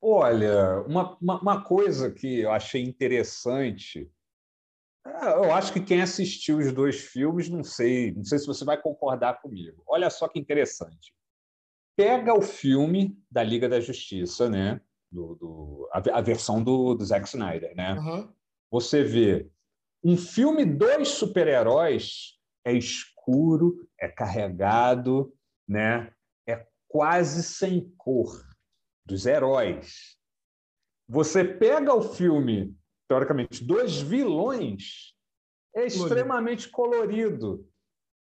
[0.02, 4.10] Olha, uma, uma, uma coisa que eu achei interessante
[5.04, 8.80] eu acho que quem assistiu os dois filmes, não sei, não sei se você vai
[8.80, 9.82] concordar comigo.
[9.86, 11.14] Olha só que interessante.
[11.96, 14.80] Pega o filme da Liga da Justiça, né?
[15.10, 17.94] Do, do a, a, versão do, do Zack Snyder, né?
[17.94, 18.32] Uhum.
[18.70, 19.50] Você vê
[20.02, 25.34] um filme dos super-heróis é escuro, é carregado,
[25.66, 26.12] né?
[26.46, 28.30] É quase sem cor
[29.04, 30.16] dos heróis.
[31.08, 32.76] Você pega o filme
[33.10, 35.16] teoricamente, dos vilões
[35.74, 37.68] é extremamente colorido.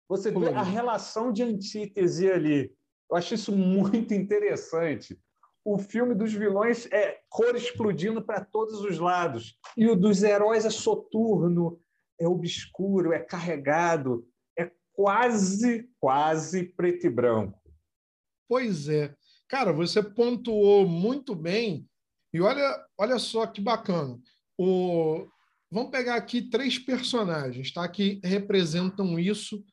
[0.10, 0.56] Você colorido.
[0.56, 2.76] vê a relação de antítese ali.
[3.08, 5.22] Eu acho isso muito interessante.
[5.64, 9.60] O filme dos vilões é cor explodindo para todos os lados.
[9.78, 11.80] E o dos heróis é soturno,
[12.20, 14.28] é obscuro, é carregado,
[14.58, 17.62] é quase, quase preto e branco.
[18.48, 19.16] Pois é.
[19.48, 21.88] Cara, você pontuou muito bem.
[22.34, 24.20] E olha, olha só que bacana.
[24.62, 25.26] O...
[25.72, 27.88] Vamos pegar aqui três personagens tá?
[27.88, 29.64] que representam isso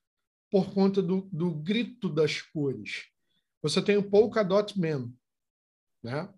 [0.48, 3.06] por conta do, do grito das cores.
[3.62, 5.12] Você tem o Polka Dot Man,
[6.04, 6.32] né?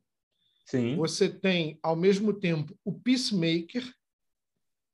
[0.65, 0.97] Sim.
[0.97, 3.85] Você tem, ao mesmo tempo, o Peacemaker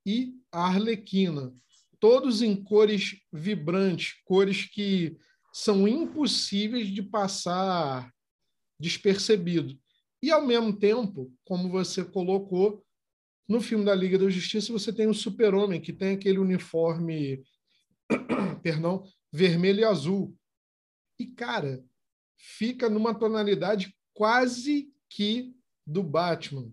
[0.05, 1.55] e a Arlequina,
[2.01, 5.17] todos em cores vibrantes, cores que
[5.53, 8.13] são impossíveis de passar
[8.81, 9.79] despercebido.
[10.21, 12.85] E, ao mesmo tempo, como você colocou,
[13.49, 17.43] no filme da Liga da Justiça, você tem o Super-Homem, que tem aquele uniforme
[18.63, 20.37] perdão, vermelho e azul.
[21.19, 21.85] E, cara,
[22.37, 25.55] fica numa tonalidade quase que
[25.87, 26.73] do Batman.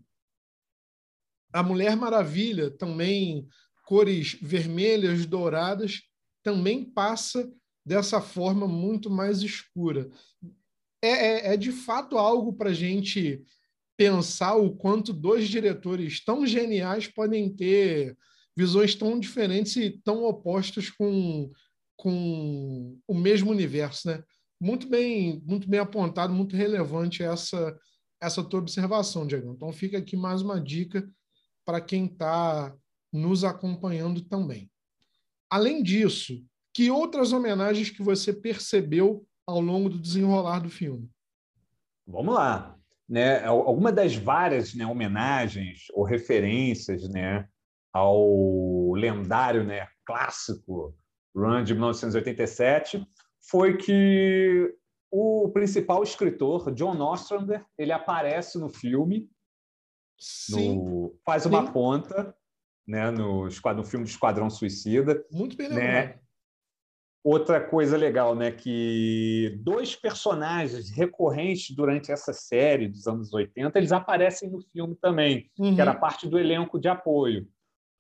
[1.54, 3.48] A Mulher Maravilha, também
[3.86, 6.02] cores vermelhas, douradas,
[6.42, 7.52] também passa
[7.86, 10.10] dessa forma muito mais escura.
[11.02, 13.44] É, é, é de fato algo para a gente
[14.02, 18.18] pensar o quanto dois diretores tão geniais podem ter
[18.58, 21.52] visões tão diferentes e tão opostas com,
[21.96, 24.24] com o mesmo universo, né?
[24.60, 27.78] Muito bem, muito bem apontado, muito relevante essa
[28.20, 29.54] essa tua observação, Diego.
[29.54, 31.08] Então fica aqui mais uma dica
[31.66, 32.76] para quem está
[33.12, 34.72] nos acompanhando também.
[35.50, 41.10] Além disso, que outras homenagens que você percebeu ao longo do desenrolar do filme?
[42.08, 42.81] Vamos lá
[43.12, 47.46] né, alguma das várias né, homenagens ou referências né,
[47.92, 50.96] ao lendário né, clássico
[51.36, 53.06] Run de 1987
[53.50, 54.74] foi que
[55.12, 59.30] o principal escritor, John Ostrander, ele aparece no filme,
[60.52, 61.74] no, faz uma Sim.
[61.74, 62.34] ponta
[62.88, 65.22] né, no, no filme do Esquadrão Suicida.
[65.30, 65.76] Muito bem né?
[65.76, 66.16] lembrado.
[66.16, 66.22] Né?
[67.24, 73.92] Outra coisa legal, né, que dois personagens recorrentes durante essa série dos anos 80, eles
[73.92, 75.76] aparecem no filme também, uhum.
[75.76, 77.48] que era parte do elenco de apoio.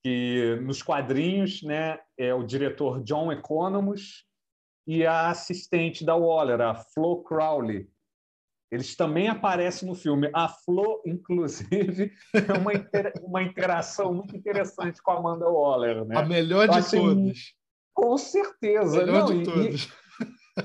[0.03, 4.25] Que nos quadrinhos, né, é o diretor John Economos
[4.87, 7.87] e a assistente da Waller, a Flo Crowley.
[8.71, 10.31] Eles também aparecem no filme.
[10.33, 13.13] A Flo, inclusive, é uma, inter...
[13.21, 16.05] uma interação muito interessante com a Amanda Waller.
[16.05, 16.17] Né?
[16.17, 17.60] A melhor de todas.
[17.93, 19.05] Com certeza.
[19.05, 19.93] Melhor Não, de todos.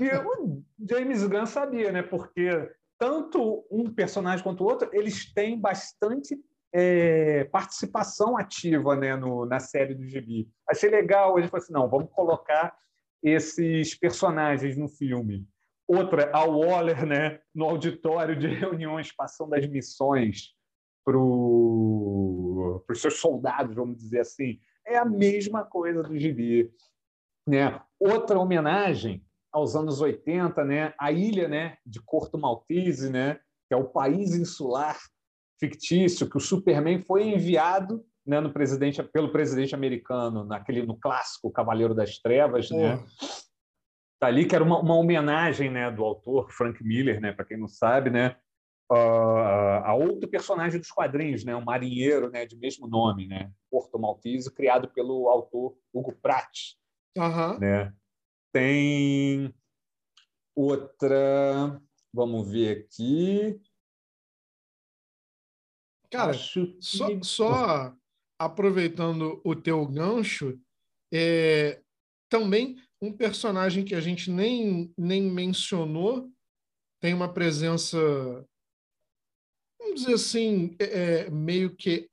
[0.01, 2.03] E, e o James Gunn sabia, né?
[2.03, 2.51] Porque
[2.99, 6.39] tanto um personagem quanto o outro, eles têm bastante
[6.73, 10.49] é, participação ativa né, no, na série do Gibi.
[10.69, 12.77] Achei legal, ele falou assim, não, vamos colocar
[13.23, 15.47] esses personagens no filme.
[15.87, 20.55] Outra, a Waller, né, no auditório de reuniões, passando as missões
[21.05, 24.59] para os seus soldados, vamos dizer assim.
[24.85, 26.71] É a mesma coisa do Gibi.
[27.47, 27.81] Né?
[27.99, 30.95] Outra homenagem aos anos 80, né?
[30.99, 31.79] a ilha né?
[31.85, 33.41] de Corto Maltese, né?
[33.69, 34.99] que é o país insular
[35.59, 41.51] fictício que o Superman foi enviado né, no presidente, pelo presidente americano, naquele, no clássico
[41.51, 42.71] Cavaleiro das Trevas.
[42.71, 43.03] Né?
[44.19, 47.57] Tá ali que era uma, uma homenagem né, do autor Frank Miller, né, para quem
[47.57, 48.37] não sabe, né,
[48.91, 53.99] uh, a outro personagem dos quadrinhos, né, um marinheiro né, de mesmo nome, né, Porto
[53.99, 56.77] Maltese, criado pelo autor Hugo Pratt.
[57.17, 57.59] Uhum.
[57.59, 57.95] Né?
[58.53, 59.55] Tem
[60.55, 61.81] outra,
[62.13, 63.61] vamos ver aqui.
[66.11, 66.77] Cara, que...
[66.81, 67.97] só, só,
[68.39, 70.59] aproveitando o teu gancho,
[71.13, 71.83] é,
[72.29, 76.31] também um personagem que a gente nem, nem mencionou
[77.01, 77.99] tem uma presença,
[79.79, 80.85] vamos dizer assim, é,
[81.27, 82.11] é meio que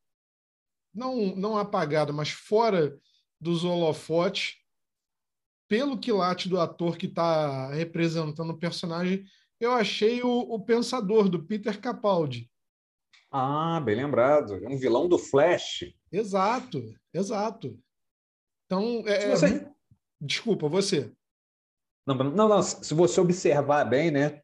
[0.93, 2.99] não, não apagada, mas fora
[3.39, 4.57] dos holofotes,
[5.73, 9.25] pelo quilate do ator que está representando o personagem,
[9.59, 12.47] eu achei o, o Pensador, do Peter Capaldi.
[13.31, 14.63] Ah, bem lembrado.
[14.63, 15.91] É um vilão do Flash.
[16.11, 17.75] Exato, exato.
[18.67, 19.67] Então, é, é você...
[20.21, 21.11] desculpa, você.
[22.05, 24.43] Não, não, não, se você observar bem, né?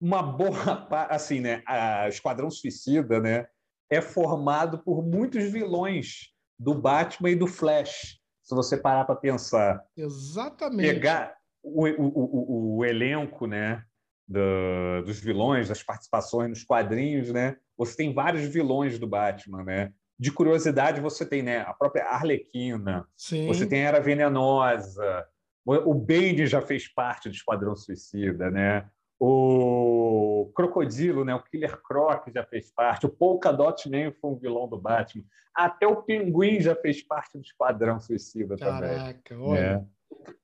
[0.00, 1.62] Uma boa assim, né?
[1.66, 3.46] A Esquadrão Suicida, né?
[3.90, 9.84] É formado por muitos vilões do Batman e do Flash se você parar para pensar.
[9.96, 10.94] Exatamente.
[10.94, 13.84] Pegar o, o, o, o elenco né,
[14.26, 17.56] do, dos vilões, das participações nos quadrinhos, né?
[17.76, 19.92] Você tem vários vilões do Batman, né?
[20.18, 23.46] De curiosidade, você tem né, a própria Arlequina, Sim.
[23.46, 25.26] você tem a Era Venenosa,
[25.64, 28.88] o Bane já fez parte do Esquadrão Suicida, né?
[29.24, 31.32] O Crocodilo, né?
[31.32, 35.24] o Killer Croc já fez parte, o Polka Dot nem foi um vilão do Batman,
[35.54, 39.44] até o Pinguim já fez parte do Esquadrão Suicida Caraca, também.
[39.44, 39.78] Olha.
[39.78, 39.86] Né?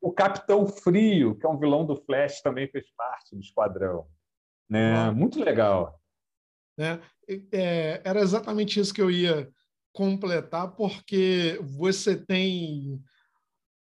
[0.00, 4.06] O Capitão Frio, que é um vilão do Flash, também fez parte do Esquadrão.
[4.70, 5.10] Né?
[5.10, 6.00] Muito legal.
[6.78, 7.00] Né?
[7.50, 9.50] É, era exatamente isso que eu ia
[9.92, 13.02] completar, porque você tem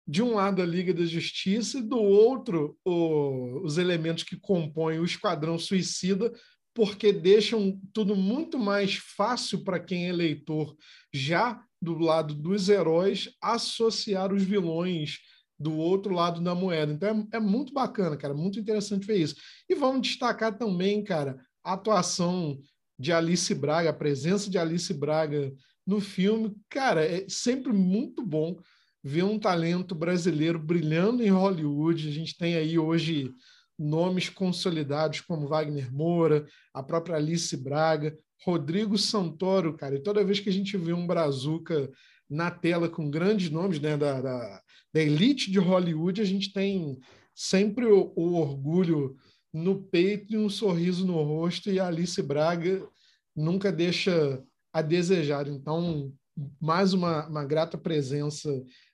[0.07, 4.99] de um lado a Liga da Justiça e do outro o, os elementos que compõem
[4.99, 6.32] o Esquadrão Suicida,
[6.73, 10.76] porque deixam tudo muito mais fácil para quem é leitor,
[11.14, 15.19] já do lado dos heróis, associar os vilões
[15.60, 16.91] do outro lado da moeda.
[16.91, 19.36] Então é, é muito bacana, cara, muito interessante ver isso.
[19.69, 22.60] E vamos destacar também, cara, a atuação
[22.98, 25.53] de Alice Braga, a presença de Alice Braga
[25.86, 28.57] no filme, cara, é sempre muito bom
[29.03, 32.07] ver um talento brasileiro brilhando em Hollywood.
[32.07, 33.32] A gente tem aí hoje
[33.78, 39.95] nomes consolidados como Wagner Moura, a própria Alice Braga, Rodrigo Santoro, cara.
[39.95, 41.90] E toda vez que a gente vê um Brazuca
[42.30, 44.61] na tela com grandes nomes né, da, da,
[44.94, 46.99] da elite de Hollywood, a gente tem
[47.36, 49.15] sempre o, o, orgulho
[49.53, 52.88] no peito e um sorriso no rosto, e a Alice Braga
[53.36, 54.41] nunca deixa
[54.72, 55.48] a desejar.
[55.48, 56.14] Então,
[56.60, 58.49] mais uma, uma grata presença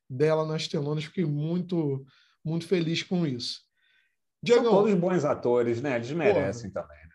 [0.10, 1.06] dela nas telonas.
[1.06, 2.06] Fiquei muito,
[2.44, 3.62] muito feliz com isso.
[4.42, 5.96] Diego, São todos bons atores, né?
[5.96, 7.04] Eles merecem porra, também.
[7.06, 7.14] Né?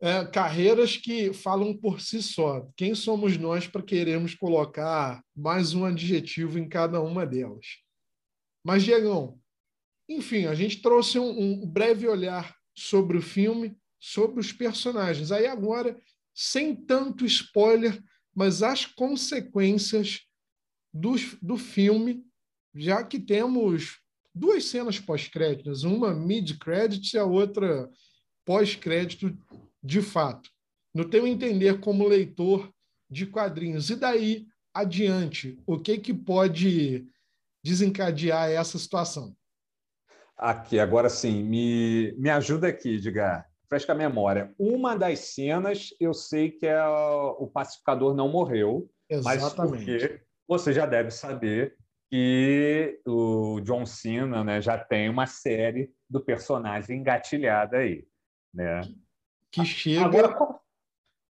[0.00, 2.66] É, carreiras que falam por si só.
[2.76, 7.66] Quem somos nós para queremos colocar mais um adjetivo em cada uma delas?
[8.64, 9.38] Mas, Diegão,
[10.08, 15.30] enfim, a gente trouxe um, um breve olhar sobre o filme, sobre os personagens.
[15.30, 15.96] Aí agora,
[16.34, 18.02] sem tanto spoiler,
[18.34, 20.20] mas as consequências
[20.92, 22.24] do, do filme,
[22.74, 24.00] já que temos
[24.34, 27.90] duas cenas pós-créditos, uma mid-credit e a outra
[28.44, 29.36] pós-crédito
[29.82, 30.50] de fato.
[30.94, 32.72] No teu entender como leitor
[33.10, 37.06] de quadrinhos, e daí adiante, o que que pode
[37.62, 39.34] desencadear essa situação?
[40.36, 43.46] Aqui, agora sim, me, me ajuda aqui, Edgar.
[43.68, 44.52] Fresca a memória.
[44.58, 49.42] Uma das cenas eu sei que é o pacificador não morreu, Exatamente.
[49.42, 50.22] mas porque
[50.58, 51.76] você já deve saber
[52.10, 58.06] que o John Cena né, já tem uma série do personagem engatilhada aí.
[58.52, 58.82] Né?
[59.50, 60.04] Que chega.
[60.04, 60.60] Agora,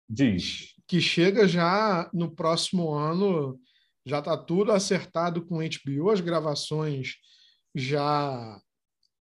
[0.07, 0.75] diz.
[0.87, 3.59] Que chega já no próximo ano,
[4.05, 7.15] já está tudo acertado com HBO, as gravações
[7.75, 8.61] já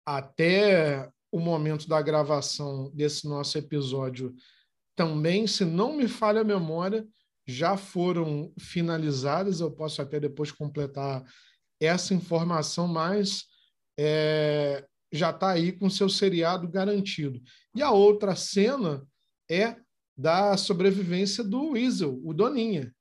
[0.05, 4.35] até o momento da gravação desse nosso episódio
[4.95, 7.07] também, se não me falha a memória,
[7.47, 9.61] já foram finalizadas.
[9.61, 11.23] Eu posso até depois completar
[11.81, 13.45] essa informação, mas
[13.99, 17.41] é, já está aí com seu seriado garantido.
[17.75, 19.07] E a outra cena
[19.51, 19.77] é
[20.17, 22.93] da sobrevivência do Weasel, o Doninha.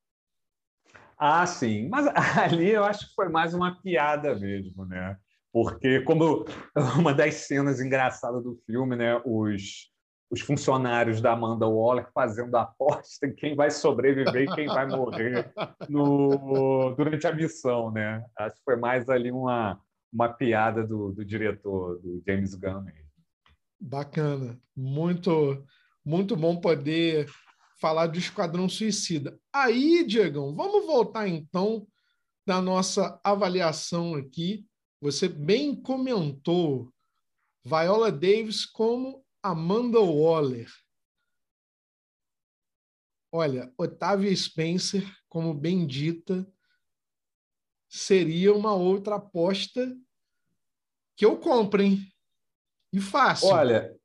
[1.17, 1.88] Ah, sim.
[1.89, 2.07] Mas
[2.38, 5.17] ali eu acho que foi mais uma piada mesmo, né?
[5.51, 6.45] Porque como
[6.99, 9.22] uma das cenas engraçadas do filme, né?
[9.26, 9.89] Os,
[10.30, 14.88] os funcionários da Amanda Waller fazendo a aposta em quem vai sobreviver e quem vai
[14.88, 15.52] morrer
[15.88, 18.23] no, durante a missão, né?
[18.38, 19.80] Acho que foi mais ali uma,
[20.11, 22.85] uma piada do, do diretor, do James Gunn.
[23.80, 25.64] Bacana, muito,
[26.03, 27.30] muito bom poder
[27.80, 29.38] falar do Esquadrão Suicida.
[29.53, 31.85] Aí, Diegão, vamos voltar então
[32.47, 34.65] da nossa avaliação aqui.
[35.02, 36.91] Você bem comentou
[37.64, 40.67] Viola Davis como Amanda Waller.
[43.31, 46.51] Olha, Otávia Spencer, como bendita,
[47.88, 49.95] seria uma outra aposta
[51.15, 52.11] que eu compro, hein?
[52.91, 53.49] E fácil.
[53.49, 53.95] Olha,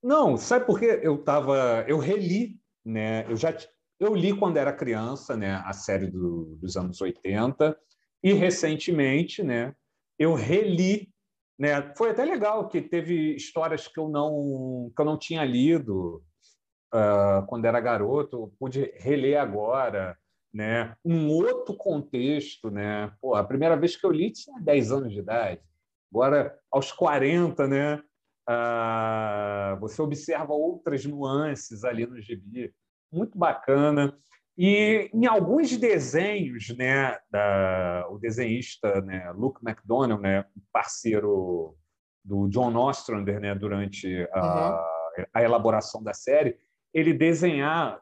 [0.00, 1.00] não, sabe por quê?
[1.02, 3.28] Eu tava, eu reli, né?
[3.28, 3.52] Eu já
[3.98, 7.76] eu li quando era criança, né, a série do, dos anos 80
[8.22, 9.74] e recentemente, né,
[10.18, 11.12] eu reli
[11.58, 11.92] né?
[11.96, 16.22] Foi até legal que teve histórias que eu não que eu não tinha lido
[16.94, 20.16] uh, quando era garoto, pude reler agora,
[20.52, 20.94] né?
[21.04, 23.12] Um outro contexto, né?
[23.20, 25.60] Pô, a primeira vez que eu li tinha 10 anos de idade.
[26.10, 28.02] Agora, aos 40, né?
[28.48, 32.72] Uh, você observa outras nuances ali no gibi.
[33.12, 34.16] Muito bacana.
[34.58, 41.76] E em alguns desenhos, né, da, o desenhista né, Luke McDonnell, né, parceiro
[42.24, 44.70] do John Ostrander, né, durante a,
[45.18, 45.24] uhum.
[45.34, 46.56] a elaboração da série,
[46.94, 48.00] ele desenhar,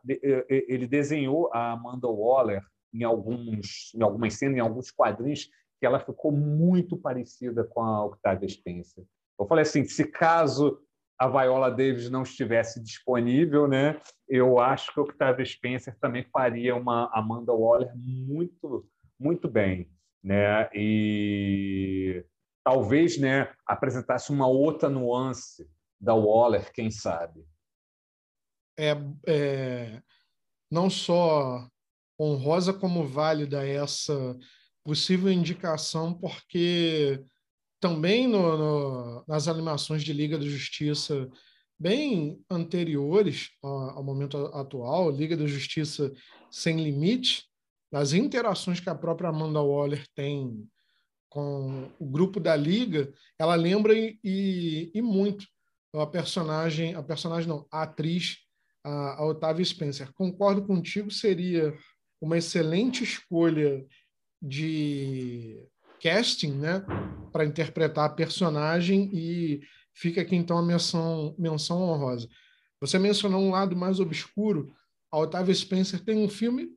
[0.49, 2.63] ele desenhou a Amanda Waller
[2.93, 5.51] em alguns, em algumas cenas, em alguns quadrinhos,
[5.81, 9.05] que ela ficou muito parecida com a Octavia Spencer.
[9.39, 10.81] Eu falei assim, se caso
[11.19, 16.75] a Viola Davis não estivesse disponível, né, eu acho que o Octavia Spencer também faria
[16.75, 18.89] uma Amanda Waller muito,
[19.19, 19.91] muito bem,
[20.23, 20.69] né?
[20.75, 22.25] E
[22.65, 25.69] talvez, né, apresentasse uma outra nuance
[26.01, 27.45] da Waller, quem sabe.
[28.77, 28.97] É,
[29.27, 30.03] é
[30.71, 31.69] não só
[32.19, 34.37] honrosa como válida essa
[34.83, 37.25] possível indicação, porque
[37.85, 41.29] também no, no, nas animações de Liga da Justiça
[41.79, 46.11] bem anteriores ao, momento atual, Liga da Justiça
[46.51, 47.45] Sem Limite,
[47.93, 50.67] nas interações que a própria Amanda Waller tem
[51.29, 55.47] com o grupo da Liga, ela lembra e, e, e muito
[55.95, 58.39] a personagem, a personagem não, a atriz,
[58.83, 60.11] a, a Otávia Spencer.
[60.15, 61.77] Concordo contigo, seria
[62.19, 63.85] uma excelente escolha
[64.41, 65.63] de
[66.05, 66.85] casting, né,
[67.33, 69.63] para interpretar a personagem e
[69.95, 72.29] fica aqui então a menção, menção honrosa.
[72.79, 74.71] Você mencionou um lado mais obscuro.
[75.11, 76.69] A Otávia Spencer tem um filme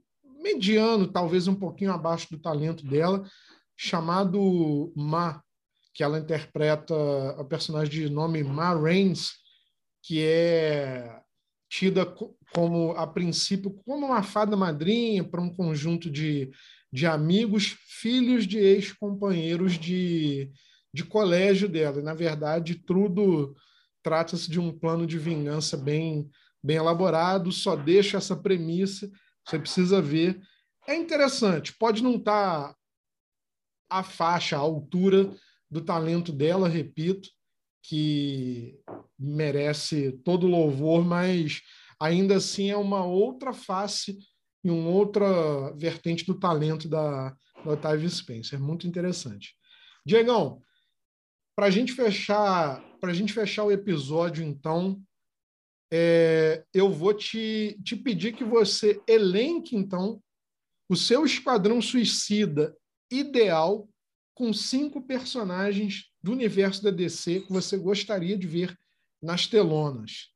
[0.42, 3.30] mediano, talvez um pouquinho abaixo do talento dela,
[3.76, 5.44] chamado Ma,
[5.94, 6.96] que ela interpreta
[7.38, 9.34] a personagem de nome Ma Rains,
[10.02, 11.20] que é
[11.70, 12.06] tida
[12.54, 16.52] como, a princípio, como uma fada madrinha para um conjunto de
[16.92, 20.52] de amigos, filhos de ex-companheiros de,
[20.94, 22.00] de colégio dela.
[22.00, 23.56] E, na verdade, tudo
[24.02, 26.30] trata-se de um plano de vingança bem,
[26.64, 29.12] bem elaborado, só deixa essa premissa,
[29.46, 30.42] você precisa ver.
[30.88, 32.78] É interessante, pode não estar tá
[33.90, 35.34] a faixa, a altura
[35.70, 37.30] do talento dela, repito,
[37.84, 38.80] que
[39.18, 41.62] merece todo louvor, mas
[42.00, 44.18] ainda assim é uma outra face
[44.64, 48.60] e uma outra vertente do talento da, da Otávio Spencer.
[48.60, 49.56] Muito interessante.
[50.06, 50.62] Diegão,
[51.56, 55.02] para a gente fechar, para a gente fechar o episódio, então,
[55.92, 60.22] é, eu vou te, te pedir que você elenque, então,
[60.90, 62.76] o seu esquadrão suicida
[63.12, 63.90] ideal
[64.34, 68.78] com cinco personagens do universo da DC que você gostaria de ver
[69.22, 70.28] nas telonas.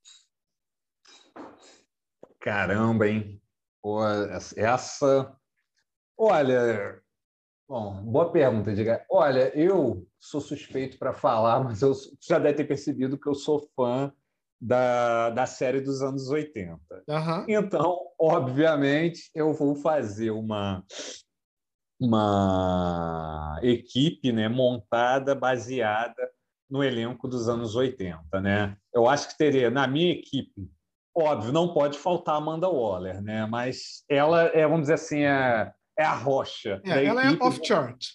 [2.41, 3.39] Caramba, hein?
[3.81, 4.03] Pô,
[4.57, 5.38] essa.
[6.18, 6.99] Olha,
[7.69, 9.05] bom, boa pergunta, diga.
[9.09, 13.69] Olha, eu sou suspeito para falar, mas eu já deve ter percebido que eu sou
[13.76, 14.11] fã
[14.59, 16.80] da, da série dos anos 80.
[17.07, 17.45] Uhum.
[17.47, 20.84] Então, obviamente, eu vou fazer uma
[21.99, 26.31] uma equipe né, montada, baseada
[26.68, 28.41] no elenco dos anos 80.
[28.41, 28.76] Né?
[28.91, 30.68] Eu acho que teria, na minha equipe,
[31.15, 33.45] óbvio, não pode faltar a Amanda Waller, né?
[33.45, 36.81] mas ela é, vamos dizer assim, é, é a rocha.
[36.85, 37.43] É, ela é equipe.
[37.43, 38.05] é off-chart.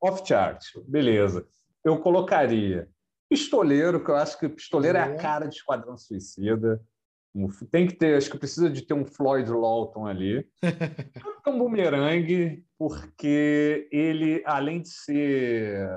[0.00, 1.46] Off-chart, beleza.
[1.84, 2.88] Eu colocaria
[3.28, 6.80] pistoleiro, que eu acho que pistoleiro é, é a cara de Esquadrão Suicida.
[7.70, 10.46] Tem que ter, acho que precisa de ter um Floyd Lawton ali.
[11.46, 15.88] um bumerangue, porque ele, além de ser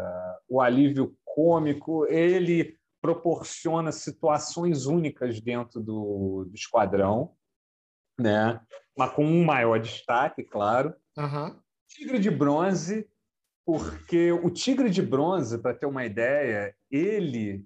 [0.48, 7.36] o alívio cômico, ele proporciona situações únicas dentro do, do esquadrão,
[8.20, 8.60] né?
[8.98, 10.96] mas com um maior destaque, claro.
[11.16, 11.56] Uhum.
[11.88, 13.08] Tigre de Bronze,
[13.64, 17.64] porque o Tigre de Bronze, para ter uma ideia, ele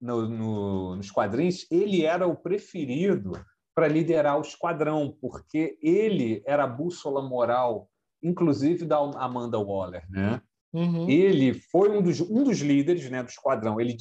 [0.00, 3.32] no, no, nos quadrinhos, ele era o preferido
[3.74, 7.90] para liderar o esquadrão, porque ele era a bússola moral,
[8.22, 10.40] inclusive da Amanda Waller, né?
[10.72, 11.08] Uhum.
[11.08, 13.80] Ele foi um dos, um dos líderes né, do esquadrão.
[13.80, 13.96] Ele,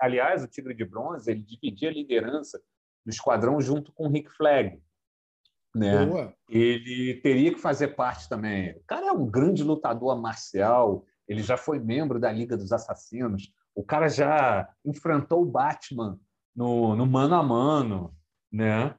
[0.00, 2.60] aliás, o Tigre de Bronze, ele dividia a liderança
[3.04, 4.80] do esquadrão junto com o Rick Flag.
[5.74, 6.06] Né?
[6.06, 6.34] Boa.
[6.48, 8.72] Ele teria que fazer parte também.
[8.72, 13.52] O cara é um grande lutador marcial, ele já foi membro da Liga dos Assassinos,
[13.74, 16.18] o cara já enfrentou o Batman
[16.56, 18.12] no, no mano a mano,
[18.50, 18.96] né?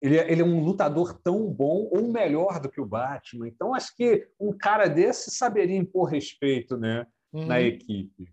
[0.00, 3.48] Ele, é, ele é um lutador tão bom ou melhor do que o Batman.
[3.48, 7.46] Então, acho que um cara desse saberia impor respeito né, uhum.
[7.46, 8.32] na equipe.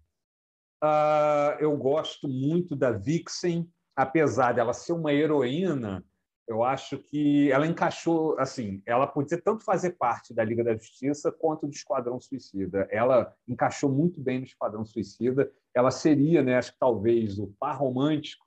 [0.83, 6.05] Uh, eu gosto muito da Vixen, apesar dela ser uma heroína,
[6.47, 11.31] eu acho que ela encaixou, assim, ela podia tanto fazer parte da Liga da Justiça
[11.31, 12.87] quanto do Esquadrão Suicida.
[12.91, 15.51] Ela encaixou muito bem no Esquadrão Suicida.
[15.73, 18.44] Ela seria, né, acho que talvez o par romântico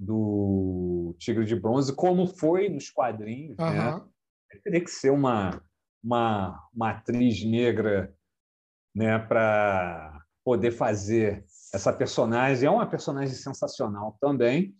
[0.00, 3.70] do Tigre de Bronze, como foi nos quadrinhos, uhum.
[3.70, 4.02] né?
[4.64, 5.62] Teria que ser uma,
[6.02, 8.12] uma, uma atriz negra,
[8.94, 12.66] né, para poder fazer essa personagem.
[12.66, 14.74] É uma personagem sensacional também.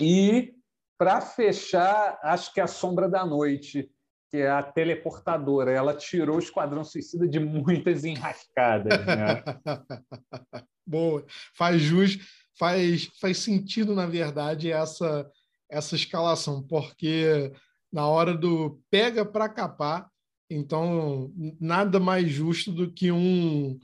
[0.00, 0.54] E
[0.98, 3.90] para fechar, acho que é a Sombra da Noite,
[4.30, 5.72] que é a teleportadora.
[5.72, 9.04] Ela tirou o Esquadrão Suicida de muitas enrascadas.
[9.04, 9.42] Né?
[10.86, 11.24] Boa.
[11.56, 12.18] Faz jus,
[12.58, 15.30] faz, faz sentido, na verdade, essa,
[15.70, 17.52] essa escalação, porque
[17.92, 20.10] na hora do pega para capar,
[20.50, 23.78] então nada mais justo do que um,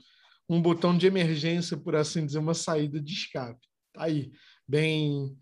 [0.49, 3.67] um botão de emergência, por assim dizer, uma saída de escape.
[3.93, 4.31] Tá aí,
[4.67, 5.37] bem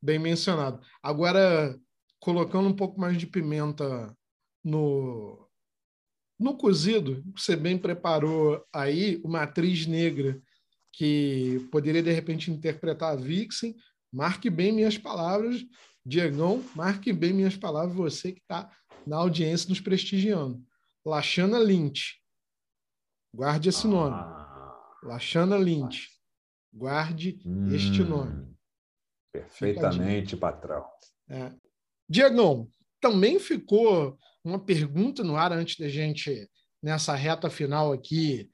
[0.00, 0.80] bem mencionado.
[1.02, 1.76] Agora,
[2.20, 4.14] colocando um pouco mais de pimenta
[4.64, 5.48] no,
[6.38, 10.40] no cozido, você bem preparou aí uma atriz negra
[10.98, 13.76] que poderia, de repente, interpretar a Vixen.
[14.12, 15.64] Marque bem minhas palavras,
[16.04, 18.68] Diegão, marque bem minhas palavras, você que está
[19.06, 20.60] na audiência nos prestigiando.
[21.06, 22.20] Lashana Lynch.
[23.32, 24.16] Guarde esse nome.
[24.16, 26.08] Ah, Lashana Lynch.
[26.74, 27.72] Guarde hum.
[27.72, 28.52] este nome.
[29.32, 30.84] Perfeitamente, patrão.
[31.28, 31.52] É.
[32.08, 32.68] Diegão,
[33.00, 36.50] também ficou uma pergunta no ar antes da gente,
[36.82, 38.50] nessa reta final aqui,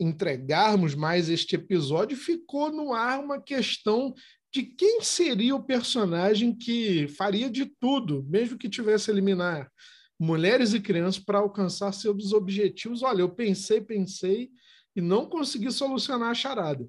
[0.00, 2.16] entregarmos mais este episódio.
[2.16, 4.14] Ficou no ar uma questão
[4.52, 9.70] de quem seria o personagem que faria de tudo, mesmo que tivesse eliminar
[10.18, 13.02] mulheres e crianças para alcançar seus objetivos.
[13.02, 14.50] Olha, eu pensei, pensei
[14.96, 16.86] e não consegui solucionar a charada.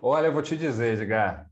[0.00, 1.47] Olha, eu vou te dizer, Edgar,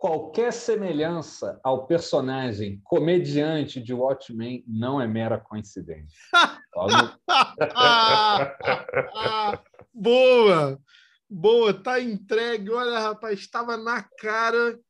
[0.00, 6.18] qualquer semelhança ao personagem comediante de Watchmen não é mera coincidência.
[9.92, 10.80] boa!
[11.28, 12.70] Boa, tá entregue.
[12.70, 14.80] Olha, rapaz, estava na cara,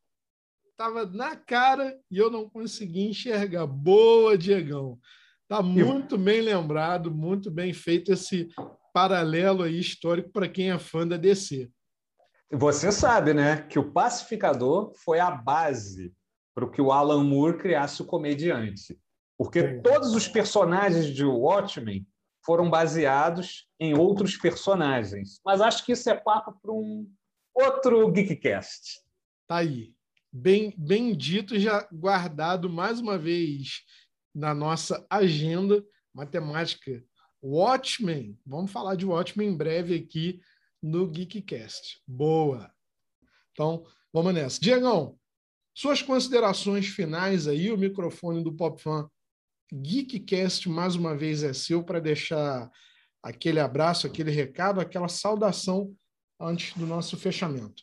[0.70, 3.66] estava na cara e eu não consegui enxergar.
[3.66, 4.96] Boa, Diegão.
[5.48, 8.48] Tá muito bem lembrado, muito bem feito esse
[8.94, 11.68] paralelo aí histórico para quem é fã da DC.
[12.52, 16.12] Você sabe, né, que o pacificador foi a base
[16.54, 18.98] para que o Alan Moore criasse o comediante.
[19.38, 22.06] Porque todos os personagens de Watchmen
[22.44, 25.40] foram baseados em outros personagens.
[25.44, 27.08] Mas acho que isso é papo para um
[27.54, 29.00] outro Geekcast.
[29.46, 29.94] Tá aí.
[30.32, 33.82] bem, bem dito já guardado mais uma vez
[34.34, 37.02] na nossa agenda matemática.
[37.42, 40.40] Watchmen, vamos falar de Watchmen em breve aqui
[40.82, 42.00] no Geekcast.
[42.06, 42.72] Boa!
[43.52, 44.60] Então, vamos nessa.
[44.60, 45.18] Diegão,
[45.74, 49.08] suas considerações finais aí, o microfone do Pop Fan
[49.72, 52.70] Geekcast mais uma vez é seu para deixar
[53.22, 55.94] aquele abraço, aquele recado, aquela saudação
[56.40, 57.82] antes do nosso fechamento.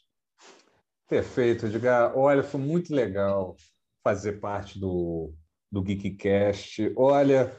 [1.08, 2.18] Perfeito, Edgar.
[2.18, 3.56] Olha, foi muito legal
[4.04, 5.34] fazer parte do,
[5.72, 6.92] do Geekcast.
[6.98, 7.56] Olha,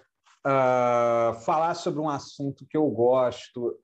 [0.46, 3.78] uh, falar sobre um assunto que eu gosto,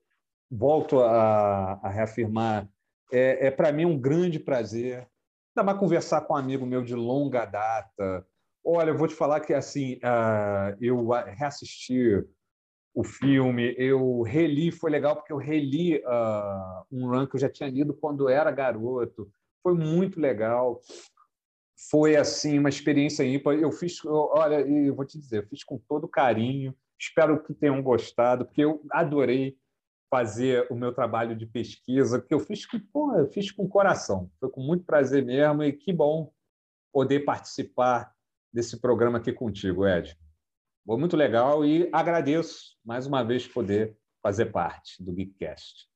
[0.55, 2.69] volto a, a reafirmar,
[3.13, 5.09] é, é para mim um grande prazer.
[5.57, 8.27] Ainda mais conversar com um amigo meu de longa data.
[8.65, 12.25] Olha, eu vou te falar que assim, uh, eu reassisti
[12.95, 17.49] o filme, eu reli, foi legal porque eu reli uh, um run que eu já
[17.49, 19.31] tinha lido quando era garoto
[19.65, 20.81] foi muito legal.
[21.91, 23.55] Foi assim uma experiência ímpar.
[23.55, 26.77] Eu fiz, eu, olha, eu vou te dizer, eu fiz com todo carinho.
[27.01, 29.57] Espero que tenham gostado, porque eu adorei
[30.15, 34.31] fazer o meu trabalho de pesquisa, que eu fiz com, pô, eu fiz com coração.
[34.39, 36.33] Foi com muito prazer mesmo e que bom
[36.93, 38.15] poder participar
[38.53, 40.17] desse programa aqui contigo, Ed.
[40.87, 45.89] Foi muito legal e agradeço mais uma vez poder fazer parte do Geekcast.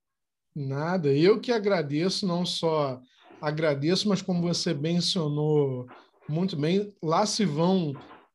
[0.52, 3.00] Nada, eu que agradeço não só
[3.40, 5.86] agradeço, mas como você mencionou
[6.28, 7.92] muito bem, lá se vão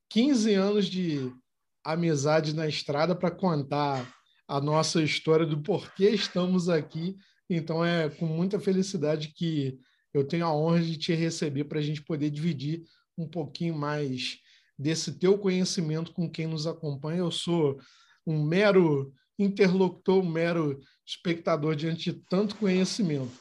[0.10, 1.30] 15 anos de
[1.84, 4.23] amizade na estrada para contar
[4.54, 7.18] a nossa história do porquê estamos aqui.
[7.50, 9.80] Então é com muita felicidade que
[10.14, 12.84] eu tenho a honra de te receber para a gente poder dividir
[13.18, 14.38] um pouquinho mais
[14.78, 17.22] desse teu conhecimento com quem nos acompanha.
[17.22, 17.80] Eu sou
[18.28, 23.34] um mero interlocutor, um mero espectador diante de tanto conhecimento.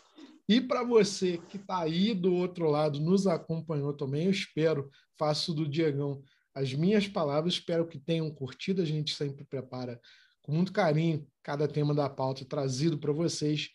[0.48, 5.52] E para você que está aí do outro lado, nos acompanhou também, eu espero, faço
[5.52, 6.22] do Diegão
[6.54, 8.82] as minhas palavras, espero que tenham curtido.
[8.82, 10.00] A gente sempre prepara
[10.42, 13.70] com muito carinho cada tema da pauta trazido para vocês.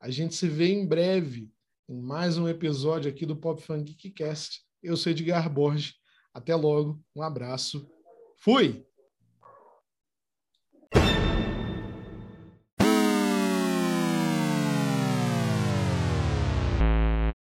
[0.00, 1.50] A gente se vê em breve
[1.88, 4.62] em mais um episódio aqui do Pop Fun Geekcast.
[4.82, 5.94] Eu sou Edgar Borges.
[6.32, 7.86] Até logo, um abraço.
[8.38, 8.91] Fui!